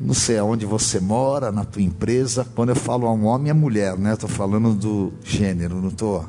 Não 0.00 0.14
sei 0.14 0.38
aonde 0.38 0.64
você 0.64 1.00
mora, 1.00 1.50
na 1.50 1.64
tua 1.64 1.82
empresa. 1.82 2.46
Quando 2.54 2.68
eu 2.68 2.76
falo 2.76 3.06
a 3.06 3.12
um 3.12 3.24
homem, 3.24 3.50
é 3.50 3.52
mulher, 3.52 3.98
né? 3.98 4.12
Estou 4.12 4.28
falando 4.28 4.72
do 4.74 5.12
gênero, 5.24 5.80
não 5.80 5.88
estou 5.88 6.24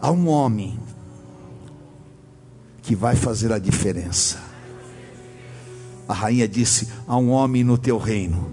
Há 0.00 0.10
um 0.10 0.28
homem 0.28 0.78
que 2.82 2.96
vai 2.96 3.14
fazer 3.14 3.52
a 3.52 3.58
diferença. 3.58 4.38
A 6.08 6.14
rainha 6.14 6.48
disse: 6.48 6.88
Há 7.06 7.16
um 7.16 7.30
homem 7.30 7.62
no 7.62 7.78
teu 7.78 7.98
reino, 7.98 8.50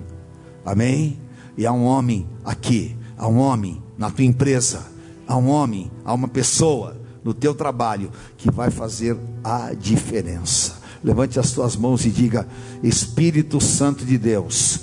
amém? 0.63 1.19
E 1.57 1.65
há 1.65 1.73
um 1.73 1.83
homem 1.83 2.27
aqui, 2.45 2.95
há 3.17 3.27
um 3.27 3.39
homem 3.39 3.81
na 3.97 4.09
tua 4.09 4.23
empresa, 4.23 4.85
há 5.27 5.35
um 5.35 5.49
homem, 5.49 5.91
há 6.05 6.13
uma 6.13 6.27
pessoa 6.27 6.95
no 7.23 7.33
teu 7.33 7.53
trabalho 7.53 8.11
que 8.37 8.49
vai 8.49 8.71
fazer 8.71 9.17
a 9.43 9.73
diferença. 9.73 10.79
Levante 11.03 11.39
as 11.39 11.51
tuas 11.51 11.75
mãos 11.75 12.05
e 12.05 12.11
diga: 12.11 12.47
Espírito 12.83 13.59
Santo 13.59 14.05
de 14.05 14.17
Deus, 14.17 14.81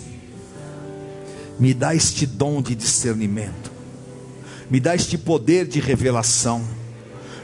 me 1.58 1.72
dá 1.72 1.94
este 1.94 2.26
dom 2.26 2.60
de 2.60 2.74
discernimento, 2.74 3.70
me 4.70 4.80
dá 4.80 4.94
este 4.94 5.16
poder 5.16 5.66
de 5.66 5.80
revelação. 5.80 6.64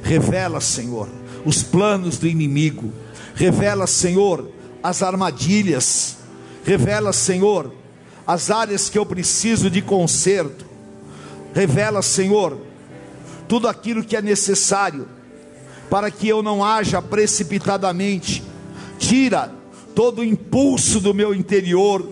Revela, 0.03 0.61
Senhor, 0.61 1.09
os 1.45 1.63
planos 1.63 2.19
do 2.19 2.27
inimigo, 2.27 2.93
revela, 3.35 3.87
Senhor, 3.87 4.51
as 4.83 5.03
armadilhas, 5.03 6.17
revela, 6.65 7.13
Senhor, 7.13 7.73
as 8.27 8.51
áreas 8.51 8.89
que 8.89 8.99
eu 8.99 9.07
preciso 9.07 9.71
de 9.71 9.81
conserto, 9.81 10.67
revela, 11.55 12.03
Senhor, 12.03 12.59
tudo 13.49 13.69
aquilo 13.69 14.03
que 14.05 14.17
é 14.17 14.23
necessário 14.23 15.07
para 15.91 16.11
que 16.11 16.27
eu 16.27 16.43
não 16.43 16.65
haja 16.65 17.03
precipitadamente, 17.03 18.43
tira 18.99 19.53
todo 19.95 20.21
o 20.21 20.25
impulso 20.25 21.01
do 21.01 21.13
meu 21.15 21.35
interior. 21.35 22.09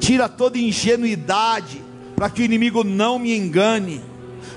Tira 0.00 0.28
toda 0.28 0.58
ingenuidade, 0.58 1.82
para 2.14 2.30
que 2.30 2.42
o 2.42 2.44
inimigo 2.44 2.84
não 2.84 3.18
me 3.18 3.36
engane. 3.36 4.00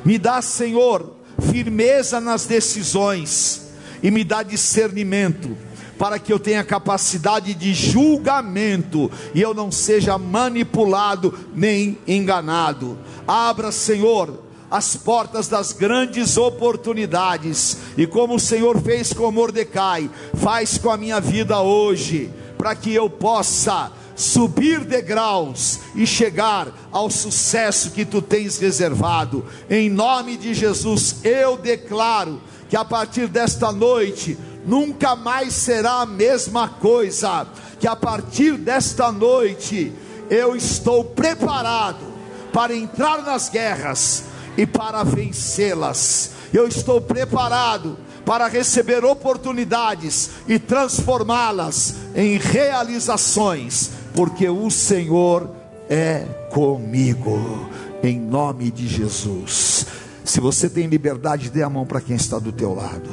Me 0.03 0.17
dá, 0.17 0.41
Senhor, 0.41 1.15
firmeza 1.51 2.19
nas 2.19 2.45
decisões 2.45 3.69
e 4.01 4.09
me 4.11 4.23
dá 4.23 4.43
discernimento 4.43 5.57
para 5.97 6.17
que 6.17 6.33
eu 6.33 6.39
tenha 6.39 6.63
capacidade 6.63 7.53
de 7.53 7.75
julgamento 7.75 9.11
e 9.35 9.41
eu 9.41 9.53
não 9.53 9.71
seja 9.71 10.17
manipulado 10.17 11.37
nem 11.53 11.95
enganado. 12.07 12.97
Abra, 13.27 13.71
Senhor, 13.71 14.41
as 14.71 14.95
portas 14.95 15.47
das 15.47 15.73
grandes 15.73 16.37
oportunidades, 16.37 17.77
e 17.97 18.07
como 18.07 18.35
o 18.35 18.39
Senhor 18.39 18.81
fez 18.81 19.13
com 19.13 19.29
Mordecai, 19.31 20.09
faz 20.35 20.77
com 20.77 20.89
a 20.89 20.97
minha 20.97 21.19
vida 21.19 21.59
hoje, 21.61 22.31
para 22.57 22.73
que 22.73 22.91
eu 22.93 23.09
possa 23.09 23.91
subir 24.15 24.83
degraus 24.83 25.79
e 25.95 26.05
chegar 26.05 26.67
ao 26.91 27.09
sucesso 27.09 27.91
que 27.91 28.05
tu 28.05 28.21
tens 28.21 28.57
reservado. 28.57 29.45
Em 29.69 29.89
nome 29.89 30.37
de 30.37 30.53
Jesus, 30.53 31.17
eu 31.23 31.57
declaro 31.57 32.41
que 32.69 32.75
a 32.75 32.85
partir 32.85 33.27
desta 33.27 33.71
noite 33.71 34.37
nunca 34.65 35.15
mais 35.15 35.53
será 35.53 36.01
a 36.01 36.05
mesma 36.05 36.69
coisa. 36.69 37.47
Que 37.79 37.87
a 37.87 37.95
partir 37.95 38.57
desta 38.57 39.11
noite 39.11 39.91
eu 40.29 40.55
estou 40.55 41.03
preparado 41.03 42.11
para 42.53 42.75
entrar 42.75 43.23
nas 43.23 43.49
guerras 43.49 44.23
e 44.57 44.65
para 44.65 45.03
vencê-las. 45.03 46.31
Eu 46.53 46.67
estou 46.67 47.01
preparado 47.01 47.97
para 48.25 48.47
receber 48.47 49.03
oportunidades 49.03 50.29
e 50.47 50.59
transformá-las 50.59 51.95
em 52.15 52.37
realizações 52.37 54.00
porque 54.13 54.47
o 54.49 54.69
Senhor 54.69 55.49
é 55.89 56.25
comigo, 56.51 57.69
em 58.03 58.19
nome 58.19 58.71
de 58.71 58.87
Jesus. 58.87 59.85
Se 60.23 60.39
você 60.39 60.69
tem 60.69 60.87
liberdade, 60.87 61.49
dê 61.49 61.63
a 61.63 61.69
mão 61.69 61.85
para 61.85 62.01
quem 62.01 62.15
está 62.15 62.39
do 62.39 62.51
teu 62.51 62.73
lado. 62.73 63.09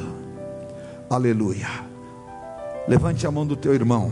Aleluia. 1.11 1.69
Levante 2.87 3.27
a 3.27 3.31
mão 3.31 3.47
do 3.47 3.57
teu 3.57 3.75
irmão. 3.75 4.11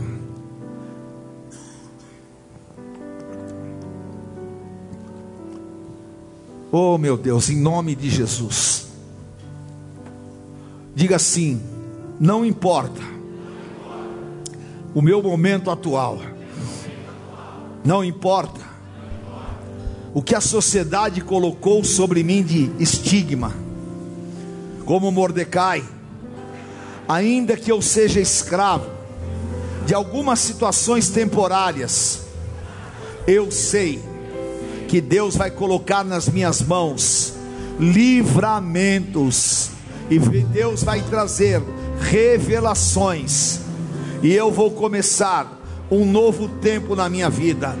Oh, 6.71 6.97
meu 6.97 7.17
Deus, 7.17 7.49
em 7.49 7.57
nome 7.57 7.95
de 7.95 8.09
Jesus. 8.09 8.87
Diga 10.93 11.15
assim: 11.15 11.61
não 12.19 12.45
importa 12.45 13.01
o 14.93 15.01
meu 15.01 15.21
momento 15.21 15.69
atual 15.69 16.19
não 17.87 18.03
importa 18.03 18.59
o 20.13 20.21
que 20.21 20.35
a 20.35 20.41
sociedade 20.41 21.21
colocou 21.21 21.85
sobre 21.85 22.21
mim 22.21 22.43
de 22.43 22.69
estigma, 22.79 23.55
como 24.83 25.09
Mordecai, 25.09 25.85
ainda 27.07 27.55
que 27.55 27.71
eu 27.71 27.81
seja 27.81 28.19
escravo 28.19 28.89
de 29.85 29.93
algumas 29.93 30.39
situações 30.39 31.07
temporárias, 31.07 32.23
eu 33.25 33.49
sei 33.51 34.03
que 34.89 34.99
Deus 34.99 35.37
vai 35.37 35.49
colocar 35.49 36.03
nas 36.03 36.27
minhas 36.27 36.61
mãos 36.61 37.35
livramentos, 37.79 39.69
e 40.09 40.19
Deus 40.19 40.83
vai 40.83 41.01
trazer 41.03 41.63
revelações, 42.01 43.61
e 44.21 44.33
eu 44.33 44.51
vou 44.51 44.71
começar 44.71 45.56
um 45.89 46.05
novo 46.05 46.47
tempo 46.47 46.95
na 46.95 47.09
minha 47.09 47.29
vida. 47.29 47.77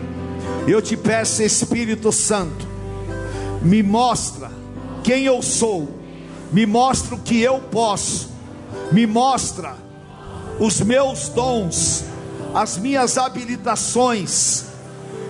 Eu 0.67 0.81
te 0.81 0.95
peço, 0.97 1.43
Espírito 1.43 2.11
Santo, 2.11 2.67
me 3.61 3.81
mostra 3.81 4.51
quem 5.03 5.25
eu 5.25 5.41
sou, 5.41 5.89
me 6.51 6.65
mostra 6.65 7.15
o 7.15 7.19
que 7.19 7.41
eu 7.41 7.59
posso, 7.59 8.29
me 8.91 9.05
mostra 9.05 9.75
os 10.59 10.81
meus 10.81 11.29
dons, 11.29 12.03
as 12.53 12.77
minhas 12.77 13.17
habilitações, 13.17 14.65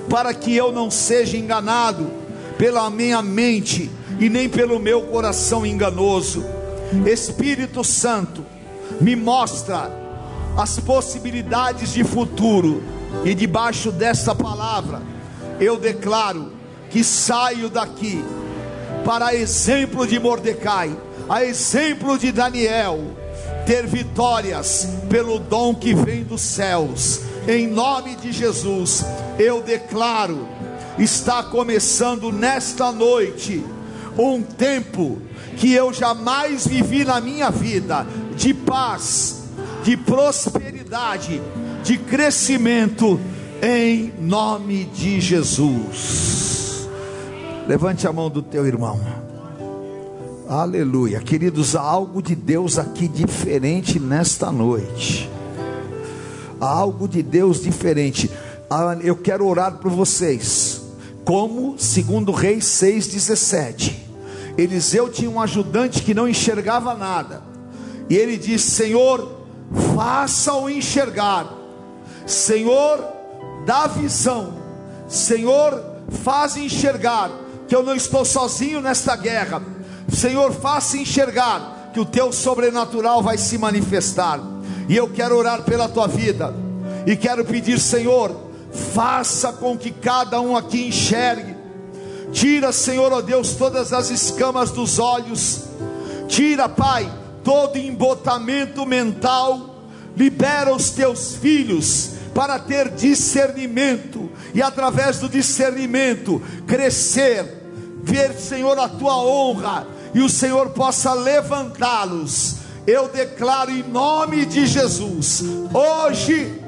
para 0.09 0.34
que 0.34 0.55
eu 0.55 0.71
não 0.71 0.89
seja 0.89 1.38
enganado 1.38 2.07
pela 2.57 2.89
minha 2.89 3.21
mente 3.21 3.91
e 4.19 4.30
nem 4.30 4.49
pelo 4.49 4.80
meu 4.80 5.03
coração 5.03 5.65
enganoso. 5.65 6.43
Espírito 7.05 7.84
Santo, 7.84 8.45
me 9.01 9.15
mostra 9.15 9.91
as 10.57 10.79
possibilidades 10.79 11.93
de 11.93 12.03
futuro, 12.03 12.83
e 13.23 13.33
debaixo 13.35 13.91
dessa 13.91 14.33
palavra, 14.33 15.01
eu 15.59 15.77
declaro 15.77 16.51
que 16.89 17.03
saio 17.03 17.69
daqui 17.69 18.23
para 19.05 19.35
exemplo 19.35 20.05
de 20.07 20.19
Mordecai, 20.19 20.95
a 21.29 21.43
exemplo 21.43 22.17
de 22.17 22.31
Daniel, 22.31 22.99
ter 23.65 23.85
vitórias 23.85 24.87
pelo 25.09 25.39
dom 25.39 25.75
que 25.75 25.93
vem 25.93 26.23
dos 26.23 26.41
céus. 26.41 27.21
Em 27.47 27.67
nome 27.67 28.15
de 28.15 28.31
Jesus, 28.31 29.05
eu 29.37 29.61
declaro: 29.61 30.47
está 30.97 31.43
começando 31.43 32.31
nesta 32.31 32.91
noite 32.91 33.63
um 34.17 34.41
tempo 34.41 35.21
que 35.57 35.73
eu 35.73 35.93
jamais 35.93 36.67
vivi 36.67 37.03
na 37.03 37.21
minha 37.21 37.49
vida 37.49 38.05
de 38.35 38.53
paz, 38.53 39.36
de 39.88 39.95
prosperidade, 39.95 41.41
de 41.81 41.97
crescimento, 41.97 43.17
em 43.63 44.11
nome 44.19 44.83
de 44.83 45.21
Jesus. 45.21 46.89
Levante 47.65 48.05
a 48.05 48.11
mão 48.11 48.29
do 48.29 48.41
teu 48.41 48.67
irmão. 48.67 48.99
Aleluia. 50.45 51.21
Queridos, 51.21 51.73
há 51.73 51.79
algo 51.79 52.21
de 52.21 52.35
Deus 52.35 52.77
aqui 52.77 53.07
diferente 53.07 53.97
nesta 53.97 54.51
noite. 54.51 55.29
Há 56.59 56.67
algo 56.67 57.07
de 57.07 57.23
Deus 57.23 57.61
diferente. 57.63 58.29
Ah, 58.69 58.97
eu 59.01 59.15
quero 59.15 59.47
orar 59.47 59.77
por 59.77 59.89
vocês. 59.89 60.81
Como, 61.23 61.79
segundo 61.79 62.33
Reis 62.33 62.65
6,17, 62.65 63.93
Eliseu 64.57 65.07
tinha 65.07 65.29
um 65.29 65.39
ajudante 65.39 66.03
que 66.03 66.13
não 66.13 66.27
enxergava 66.27 66.93
nada. 66.93 67.41
E 68.09 68.17
ele 68.17 68.35
disse: 68.38 68.71
Senhor, 68.71 69.36
faça-o 69.95 70.70
enxergar. 70.70 71.47
Senhor, 72.26 73.03
dá 73.65 73.88
visão. 73.88 74.53
Senhor, 75.07 75.84
faz 76.24 76.57
enxergar 76.57 77.32
que 77.68 77.76
eu 77.76 77.84
não 77.84 77.95
estou 77.95 78.24
sozinho 78.24 78.82
nesta 78.82 79.15
guerra. 79.15 79.61
Senhor, 80.09 80.51
faça 80.53 80.97
enxergar 80.97 81.91
que 81.93 81.99
o 81.99 82.05
teu 82.05 82.32
sobrenatural 82.32 83.22
vai 83.22 83.38
se 83.38 83.57
manifestar. 83.57 84.39
E 84.88 84.95
eu 84.95 85.09
quero 85.09 85.36
orar 85.36 85.63
pela 85.63 85.89
tua 85.89 86.07
vida. 86.07 86.53
E 87.05 87.15
quero 87.15 87.43
pedir, 87.43 87.80
Senhor, 87.80 88.36
faça 88.93 89.53
com 89.53 89.78
que 89.78 89.91
cada 89.91 90.39
um 90.39 90.55
aqui 90.55 90.88
enxergue. 90.88 91.55
Tira, 92.32 92.72
Senhor, 92.72 93.11
ó 93.11 93.22
Deus, 93.22 93.53
todas 93.53 93.93
as 93.93 94.09
escamas 94.09 94.72
dos 94.72 94.99
olhos. 94.99 95.63
Tira, 96.28 96.68
Pai, 96.68 97.09
todo 97.47 97.77
embotamento 97.77 98.85
mental, 98.85 99.77
libera 100.17 100.75
os 100.75 100.89
teus 100.89 101.37
filhos 101.37 102.09
para 102.35 102.59
ter 102.59 102.89
discernimento 102.89 104.29
e 104.53 104.61
através 104.61 105.19
do 105.19 105.29
discernimento 105.29 106.41
crescer, 106.67 107.63
ver, 108.03 108.33
Senhor, 108.33 108.77
a 108.77 108.89
tua 108.89 109.15
honra 109.15 109.87
e 110.13 110.19
o 110.19 110.27
Senhor 110.27 110.71
possa 110.71 111.13
levantá-los. 111.13 112.57
Eu 112.85 113.07
declaro 113.07 113.71
em 113.71 113.83
nome 113.83 114.45
de 114.45 114.67
Jesus, 114.67 115.41
hoje 115.73 116.61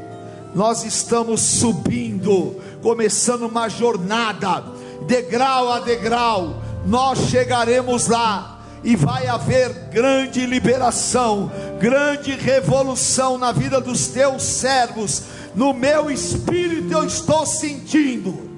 nós 0.56 0.86
estamos 0.86 1.42
subindo, 1.42 2.56
começando 2.82 3.48
uma 3.48 3.68
jornada, 3.68 4.64
degrau 5.06 5.74
a 5.74 5.82
degrau, 5.82 6.62
nós 6.86 7.20
chegaremos 7.30 8.08
lá 8.08 8.59
e 8.84 8.96
vai 8.96 9.28
haver 9.28 9.90
grande 9.92 10.46
liberação, 10.46 11.52
grande 11.80 12.32
revolução 12.32 13.38
na 13.38 13.52
vida 13.52 13.82
dos 13.82 14.08
teus 14.08 14.44
servos. 14.44 15.24
No 15.56 15.74
meu 15.74 16.10
espírito 16.10 16.92
eu 16.94 17.06
estou 17.06 17.46
sentindo. 17.46 18.50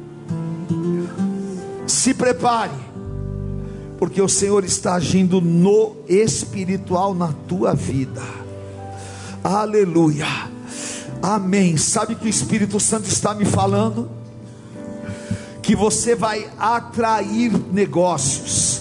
Se 1.88 2.14
prepare, 2.14 2.72
porque 3.98 4.22
o 4.22 4.30
Senhor 4.30 4.64
está 4.64 4.96
agindo 4.96 5.42
no 5.42 5.98
espiritual 6.08 7.14
na 7.14 7.34
tua 7.48 7.74
vida. 7.74 8.22
Aleluia. 9.44 10.28
Amém. 11.22 11.78
Sabe 11.78 12.16
que 12.16 12.26
o 12.26 12.30
Espírito 12.30 12.80
Santo 12.80 13.08
está 13.08 13.34
me 13.34 13.46
falando? 13.46 14.10
Que 15.62 15.76
você 15.76 16.16
vai 16.16 16.50
atrair 16.58 17.52
negócios 17.72 18.81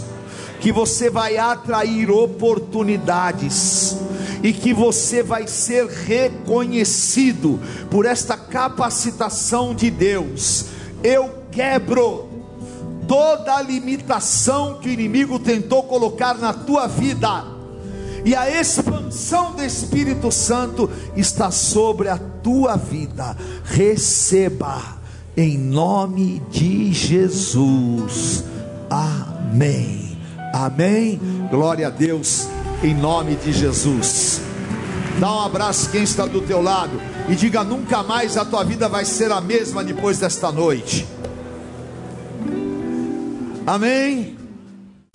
que 0.61 0.71
você 0.71 1.09
vai 1.09 1.39
atrair 1.39 2.11
oportunidades 2.11 3.97
e 4.43 4.53
que 4.53 4.73
você 4.75 5.23
vai 5.23 5.47
ser 5.47 5.87
reconhecido 5.87 7.59
por 7.91 8.05
esta 8.07 8.37
capacitação 8.37 9.75
de 9.75 9.91
Deus. 9.91 10.67
Eu 11.03 11.31
quebro 11.51 12.29
toda 13.09 13.57
a 13.57 13.63
limitação 13.63 14.79
que 14.81 14.89
o 14.89 14.93
inimigo 14.93 15.39
tentou 15.39 15.83
colocar 15.83 16.39
na 16.39 16.53
tua 16.53 16.87
vida. 16.87 17.45
E 18.25 18.37
a 18.37 18.61
expansão 18.61 19.53
do 19.53 19.65
Espírito 19.65 20.31
Santo 20.31 20.91
está 21.17 21.51
sobre 21.51 22.09
a 22.09 22.19
tua 22.19 22.77
vida. 22.77 23.37
Receba 23.65 25.01
em 25.37 25.57
nome 25.57 26.43
de 26.51 26.93
Jesus. 26.93 28.45
Amém. 28.91 30.10
Amém. 30.53 31.21
Glória 31.51 31.87
a 31.87 31.91
Deus, 31.91 32.49
em 32.83 32.95
nome 32.95 33.37
de 33.37 33.53
Jesus. 33.53 34.41
Dá 35.19 35.33
um 35.33 35.41
abraço 35.41 35.91
quem 35.91 36.03
está 36.03 36.27
do 36.27 36.41
teu 36.41 36.63
lado 36.63 37.01
e 37.29 37.35
diga: 37.35 37.63
nunca 37.63 38.03
mais 38.03 38.37
a 38.37 38.45
tua 38.45 38.65
vida 38.65 38.89
vai 38.89 39.05
ser 39.05 39.31
a 39.31 39.41
mesma 39.41 39.85
depois 39.85 40.19
desta 40.19 40.51
noite. 40.51 41.07
Amém. 43.67 44.40